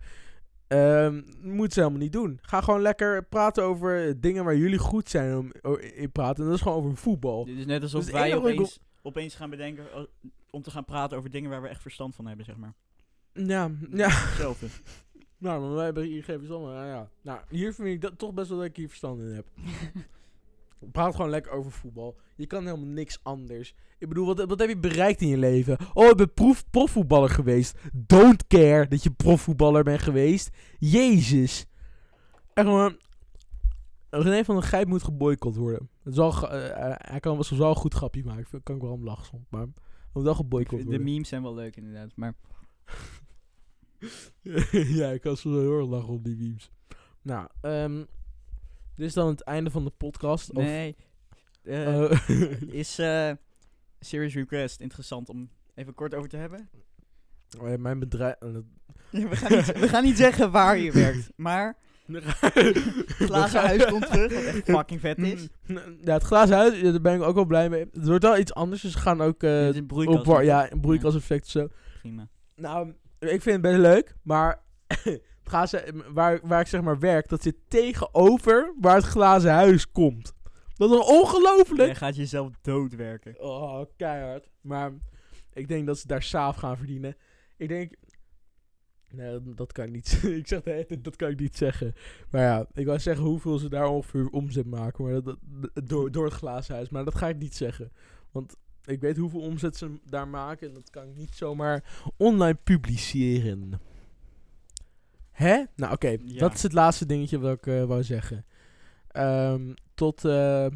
Ehm 0.68 1.22
moet 1.42 1.74
ze 1.74 1.80
helemaal 1.80 2.02
niet 2.02 2.12
doen. 2.12 2.40
Ga 2.42 2.62
gewoon 2.62 2.82
lekker 2.82 3.24
praten 3.24 3.64
over 3.64 4.20
dingen 4.22 4.44
waar 4.44 4.56
jullie 4.56 4.78
goed 4.78 5.10
zijn 5.10 5.38
om 5.38 5.52
in 5.96 6.12
praten. 6.12 6.40
En 6.44 6.46
dat 6.50 6.56
is 6.58 6.62
gewoon 6.64 6.78
over 6.78 6.96
voetbal. 6.98 7.46
Dit 7.46 7.58
is 7.58 7.66
net 7.66 7.82
alsof 7.82 8.04
Dus 8.04 8.12
wij 8.14 8.36
opeens, 8.36 8.80
opeens 9.02 9.36
gaan 9.36 9.50
bedenken 9.50 9.86
om 10.50 10.62
te 10.62 10.72
gaan 10.72 10.86
praten 10.86 11.18
over 11.18 11.32
dingen 11.32 11.50
waar 11.50 11.62
we 11.62 11.68
echt 11.68 11.82
verstand 11.82 12.16
van 12.16 12.28
hebben, 12.28 12.46
zeg 12.46 12.58
maar. 12.58 12.74
Ja, 13.34 13.72
ja. 13.92 14.10
Hetzelfde. 14.10 14.68
Nou, 15.38 15.62
maar 15.62 15.74
wij 15.74 15.86
hebben 15.86 16.04
hier 16.04 16.24
geen 16.24 16.38
verstand 16.38 16.64
van. 16.64 16.74
Ja. 16.74 17.10
Nou, 17.22 17.40
hier 17.50 17.74
vind 17.74 17.88
ik 17.88 18.02
dat 18.02 18.18
toch 18.18 18.34
best 18.34 18.50
wel 18.50 18.58
dat 18.58 18.68
ik 18.68 18.76
hier 18.76 18.88
verstand 18.88 19.20
in 19.20 19.28
heb. 19.28 19.48
Praat 20.92 21.16
gewoon 21.16 21.30
lekker 21.30 21.52
over 21.52 21.72
voetbal. 21.72 22.18
Je 22.36 22.48
kan 22.48 22.66
helemaal 22.66 22.88
niks 22.88 23.20
anders. 23.24 23.76
Ik 23.98 24.08
bedoel, 24.08 24.26
wat, 24.26 24.46
wat 24.46 24.60
heb 24.60 24.70
je 24.70 24.78
bereikt 24.78 25.22
in 25.22 25.28
je 25.28 25.38
leven? 25.38 25.78
Oh, 25.94 26.08
ik 26.10 26.16
ben 26.16 26.34
profvoetballer 26.72 27.30
geweest. 27.30 27.78
Don't 27.94 28.48
care 28.48 28.88
dat 28.88 29.04
je 29.04 29.12
profvoetballer 29.12 29.84
bent 29.84 30.02
geweest. 30.02 30.50
Jezus. 30.78 31.66
Echt 32.54 32.68
gewoon... 32.68 32.98
René 34.10 34.44
van 34.46 34.56
der 34.56 34.64
Gijp 34.64 34.88
moet 34.88 35.04
geboycott 35.04 35.56
worden. 35.56 35.90
Het 36.04 36.16
wel, 36.16 36.32
ge- 36.32 36.48
eh, 36.48 36.90
eh, 36.92 36.96
hij 36.98 37.20
kan 37.20 37.42
wel 37.50 37.70
een 37.70 37.76
goed 37.76 37.94
grapje 37.94 38.24
maken. 38.24 38.64
Kan 38.64 38.76
ik 38.76 38.82
wel 38.82 38.92
om 38.92 39.04
lachen 39.04 39.26
soms. 39.26 39.46
Maar 39.50 39.62
hij 39.62 39.72
moet 40.14 40.24
wel 40.24 40.36
geboycott 40.36 40.78
De 40.80 40.86
worden. 40.86 41.04
memes 41.04 41.28
zijn 41.30 41.42
wel 41.44 41.54
leuk 41.56 41.76
inderdaad, 41.76 42.12
maar... 42.16 42.34
ja, 45.00 45.10
ik 45.10 45.22
soms 45.24 45.44
wel 45.44 45.60
heel 45.60 45.78
erg 45.80 45.88
lachen 45.88 46.14
op 46.14 46.24
die 46.24 46.36
memes. 46.36 46.72
Nou, 47.22 47.48
ehm 47.62 48.04
dit 48.96 49.08
is 49.08 49.14
dan 49.14 49.28
het 49.28 49.42
einde 49.42 49.70
van 49.70 49.84
de 49.84 49.92
podcast. 49.98 50.50
Of, 50.50 50.64
Nee. 50.64 50.96
eh, 51.64 52.04
eh, 52.04 52.62
is 52.82 53.00
eh 53.00 53.32
Serious 54.00 54.34
Request 54.36 54.82
interessant 54.82 55.30
om 55.30 55.50
even 55.76 55.94
kort 55.94 56.16
over 56.16 56.30
te 56.30 56.38
hebben? 56.38 56.70
oh 57.60 57.70
ja, 57.70 57.78
mijn 57.78 58.00
bedrijf... 58.00 58.36
eh, 58.40 58.50
Ja, 59.10 59.28
we, 59.28 59.36
gaan 59.36 59.52
niet, 59.58 59.80
we 59.80 59.88
gaan 59.88 60.04
niet 60.04 60.18
zeggen 60.18 60.52
waar 60.52 60.78
je 60.78 60.92
werkt, 60.92 61.30
maar 61.36 61.78
Glazen 63.08 63.60
huis 63.62 63.86
komt 63.86 64.06
terug, 64.12 64.34
wat 64.34 64.44
echt 64.44 64.64
fucking 64.64 65.00
vet 65.00 65.18
is. 65.18 65.48
Ja, 66.02 66.14
het 66.14 66.24
glazen 66.24 66.56
huis, 66.56 66.80
ja, 66.80 66.92
daar 66.92 67.02
ben 67.02 67.16
ik 67.16 67.22
ook 67.22 67.36
wel 67.36 67.46
blij 67.46 67.70
mee. 67.70 67.86
Het 67.94 68.08
wordt 68.08 68.24
wel 68.24 68.38
iets 68.38 68.54
anders, 68.54 68.82
dus 68.82 68.92
ze 68.92 68.98
gaan 68.98 69.22
ook 69.22 69.44
op, 70.06 70.42
ja, 70.42 70.70
broeikaseffect 70.82 71.44
of 71.46 71.50
zo. 71.52 71.68
Prima. 72.00 72.28
Nou, 72.56 72.94
ik 73.20 73.42
vind 73.42 73.46
het 73.46 73.62
best 73.62 73.78
leuk, 73.78 74.16
maar 74.22 74.64
glazen, 75.44 76.14
waar, 76.14 76.40
waar 76.44 76.62
ik 76.62 76.68
zeg 76.68 76.82
maar 76.82 77.00
werk, 77.00 77.28
dat 77.30 77.42
zit 77.44 77.56
tegenover 77.68 78.74
waar 78.80 78.96
het 78.96 79.06
glazen 79.06 79.52
huis 79.52 79.92
komt. 79.92 80.36
Dat 80.76 80.92
is 80.92 80.98
ongelooflijk. 80.98 81.90
Je 81.90 81.96
gaat 81.96 82.16
jezelf 82.16 82.50
doodwerken. 82.62 83.42
Oh, 83.42 83.82
keihard. 83.98 84.50
Maar 84.62 84.92
ik 85.54 85.68
denk 85.68 85.86
dat 85.88 85.98
ze 86.00 86.08
daar 86.08 86.24
saaf 86.24 86.56
gaan 86.56 86.78
verdienen. 86.78 87.16
Ik 87.58 87.68
denk... 87.68 87.94
Nee, 89.12 89.32
dat, 89.32 89.58
dat 89.58 89.72
kan 89.72 89.86
ik 89.86 89.92
niet. 89.92 90.22
ik 90.42 90.48
zeg 90.48 90.62
de 90.62 90.70
hele 90.72 90.86
tijd, 90.86 91.04
dat 91.04 91.16
kan 91.16 91.30
ik 91.30 91.40
niet 91.40 91.58
zeggen. 91.58 91.94
Maar 92.30 92.42
ja, 92.42 92.66
ik 92.74 92.86
wou 92.86 93.00
zeggen 93.00 93.26
hoeveel 93.26 93.58
ze 93.58 93.70
daar 93.70 93.88
ongeveer 93.88 94.28
omzet 94.28 94.66
maken. 94.66 95.04
Maar 95.04 95.14
dat, 95.14 95.26
dat- 95.26 95.88
door, 95.88 96.12
door 96.12 96.26
het 96.26 96.34
glazen 96.34 96.76
huis. 96.76 96.90
Maar 96.90 97.04
dat 97.06 97.16
ga 97.16 97.28
ik 97.28 97.38
niet 97.38 97.56
zeggen. 97.56 97.92
Want 98.32 98.56
ik 98.88 99.00
weet 99.02 99.18
hoeveel 99.18 99.40
omzet 99.42 99.78
ze 99.78 100.00
daar 100.06 100.28
maken. 100.28 100.68
En 100.68 100.74
dat 100.74 100.90
kan 100.90 101.04
ik 101.10 101.16
niet 101.16 101.36
zomaar 101.36 101.84
online 102.18 102.58
publiceren. 102.64 103.80
Hè? 105.32 105.64
Nou, 105.76 105.94
oké. 105.94 106.16
Ja. 106.24 106.40
Dat 106.40 106.54
is 106.54 106.64
het 106.64 106.74
laatste 106.74 107.06
dingetje 107.06 107.40
wat 107.40 107.58
ik 107.58 107.68
eh, 107.68 107.84
wou 107.84 108.04
zeggen. 108.04 108.46
Ehm, 109.08 109.74
tot... 109.94 110.26
eh, 110.26 110.68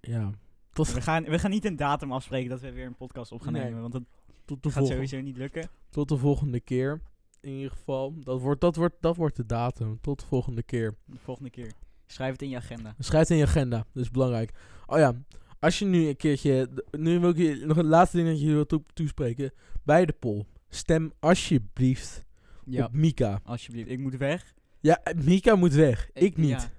ja. 0.00 0.30
Tot, 0.72 0.92
We 0.92 1.00
gaan, 1.00 1.24
we 1.24 1.38
gaan 1.38 1.50
niet 1.50 1.64
een 1.64 1.76
datum 1.76 2.12
afspreken 2.12 2.50
dat 2.50 2.60
we 2.60 2.72
weer 2.72 2.86
een 2.86 2.96
podcast 2.96 3.32
op 3.32 3.40
gaan 3.40 3.52
Nee. 3.52 3.62
nemen, 3.64 3.80
want 3.80 3.92
dat 3.92 4.02
tot, 4.44 4.62
de 4.62 4.68
gaat 4.70 4.78
volgende, 4.78 5.06
sowieso 5.06 5.26
niet 5.28 5.36
lukken. 5.36 5.68
tot 5.90 6.08
de 6.08 6.16
volgende 6.16 6.60
keer. 6.60 7.00
In 7.40 7.52
ieder 7.52 7.70
geval. 7.70 8.14
Dat 8.20 8.40
wordt, 8.40 8.60
dat, 8.60 8.76
wordt, 8.76 8.94
dat 9.00 9.16
wordt 9.16 9.36
de 9.36 9.46
datum. 9.46 9.98
Tot 10.00 10.20
de 10.20 10.26
volgende 10.26 10.62
keer. 10.62 10.94
De 11.04 11.18
volgende 11.18 11.50
keer. 11.50 11.72
Schrijf 12.06 12.32
het 12.32 12.42
in 12.42 12.48
je 12.48 12.56
agenda. 12.56 12.94
Schrijf 12.98 13.22
het 13.22 13.30
in 13.30 13.36
je 13.36 13.46
agenda. 13.46 13.76
Dat 13.92 14.02
is 14.02 14.10
belangrijk. 14.10 14.52
Oh 14.86 14.98
ja. 14.98 15.14
Als 15.60 15.78
je 15.78 15.84
nu 15.84 16.08
een 16.08 16.16
keertje... 16.16 16.68
Nu 16.90 17.20
wil 17.20 17.30
ik 17.30 17.36
je 17.36 17.62
nog 17.66 17.76
een 17.76 17.86
laatste 17.86 18.16
ding 18.16 18.28
dat 18.28 18.40
je 18.40 18.46
wil 18.46 18.66
toe- 18.66 18.84
toespreken. 18.92 19.52
Bij 19.84 20.06
de 20.06 20.12
poll. 20.12 20.44
Stem 20.68 21.12
alsjeblieft 21.20 22.24
Ja, 22.64 22.84
op 22.84 22.92
Mika. 22.92 23.40
alsjeblieft. 23.44 23.90
Ik 23.90 23.98
moet 23.98 24.16
weg. 24.16 24.54
Ja, 24.80 25.00
Mika 25.24 25.54
moet 25.54 25.74
weg. 25.74 26.10
Ik, 26.12 26.36
niet. 26.36 26.48
ja. 26.48 26.70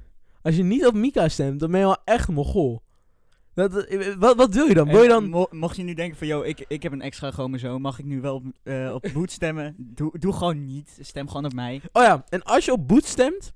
Als 0.41 0.55
je 0.55 0.63
niet 0.63 0.85
op 0.85 0.93
Mika 0.93 1.29
stemt, 1.29 1.59
dan 1.59 1.71
ben 1.71 1.79
je 1.79 1.85
wel 1.85 2.01
echt 2.03 2.27
een 2.27 2.33
mogol. 2.33 2.81
Dat, 3.53 3.77
eh, 3.85 4.13
wat, 4.15 4.35
wat 4.35 4.53
wil 4.53 4.67
je 4.67 4.73
dan? 4.73 4.87
Wil 4.87 5.01
je 5.01 5.07
dan... 5.07 5.29
mo- 5.29 5.47
mocht 5.51 5.75
je 5.75 5.83
nu 5.83 5.93
denken 5.93 6.17
van, 6.17 6.27
yo, 6.27 6.41
ik, 6.41 6.65
ik 6.67 6.83
heb 6.83 6.91
een 6.91 7.01
extra 7.01 7.31
chromosoom, 7.31 7.81
mag 7.81 7.99
ik 7.99 8.05
nu 8.05 8.21
wel 8.21 8.35
op, 8.35 8.43
eh 8.63 8.91
op 8.93 9.07
Boet 9.13 9.31
stemmen? 9.31 9.75
Doe, 9.77 10.19
doe 10.19 10.33
gewoon 10.33 10.65
niet. 10.65 10.97
Stem 11.01 11.27
gewoon 11.27 11.45
op 11.45 11.53
mij. 11.53 11.81
Oh 11.91 12.03
ja, 12.03 12.23
en 12.29 12.43
als 12.43 12.65
je 12.65 12.71
op 12.71 12.87
Boet 12.87 13.05
stemt, 13.05 13.51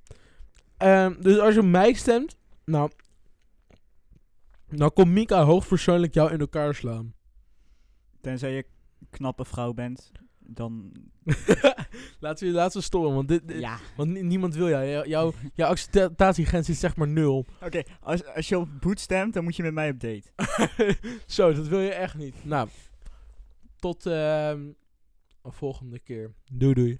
ehm, 0.77 1.13
dus 1.21 1.39
als 1.39 1.53
je 1.53 1.59
op 1.59 1.65
mij 1.65 1.93
stemt, 1.93 2.35
nou, 2.65 2.89
dan 4.69 4.93
komt 4.93 5.11
Mika 5.11 5.43
hoogpersoonlijk 5.43 6.13
jou 6.13 6.31
in 6.31 6.39
elkaar 6.39 6.75
slaan. 6.75 7.13
Tenzij 8.21 8.51
je 8.55 8.65
knappe 9.09 9.45
vrouw 9.45 9.73
bent, 9.73 10.11
dan... 10.39 10.91
laten 12.19 12.47
we 12.47 12.53
laten 12.53 12.77
we 12.79 12.83
stoppen, 12.85 13.13
want, 13.13 13.27
dit, 13.27 13.47
dit- 13.47 13.59
Ja. 13.59 13.79
want 13.95 14.09
ni- 14.09 14.21
niemand 14.21 14.55
wil 14.55 14.69
jou. 14.69 14.85
Jou- 14.85 15.07
Jouw, 15.07 15.33
jouw 15.53 15.69
acceptatiegrens 15.69 16.69
is 16.69 16.79
zeg 16.79 16.95
maar 16.95 17.07
nul. 17.07 17.45
Oké, 17.61 17.81
als, 18.01 18.25
als 18.25 18.49
je 18.49 18.59
op 18.59 18.69
Boet 18.79 18.99
stemt, 18.99 19.33
dan 19.33 19.43
moet 19.43 19.55
je 19.55 19.63
met 19.63 19.73
mij 19.73 19.89
op 19.89 19.99
date. 19.99 20.23
Zo, 21.35 21.53
dat 21.53 21.67
wil 21.67 21.79
je 21.79 21.91
echt 21.93 22.15
niet. 22.17 22.45
Nou, 22.45 22.69
tot 23.79 24.05
ehm, 24.05 24.59
een 25.41 25.51
volgende 25.51 25.99
keer. 25.99 26.33
Doei 26.51 26.73
doei. 26.73 26.99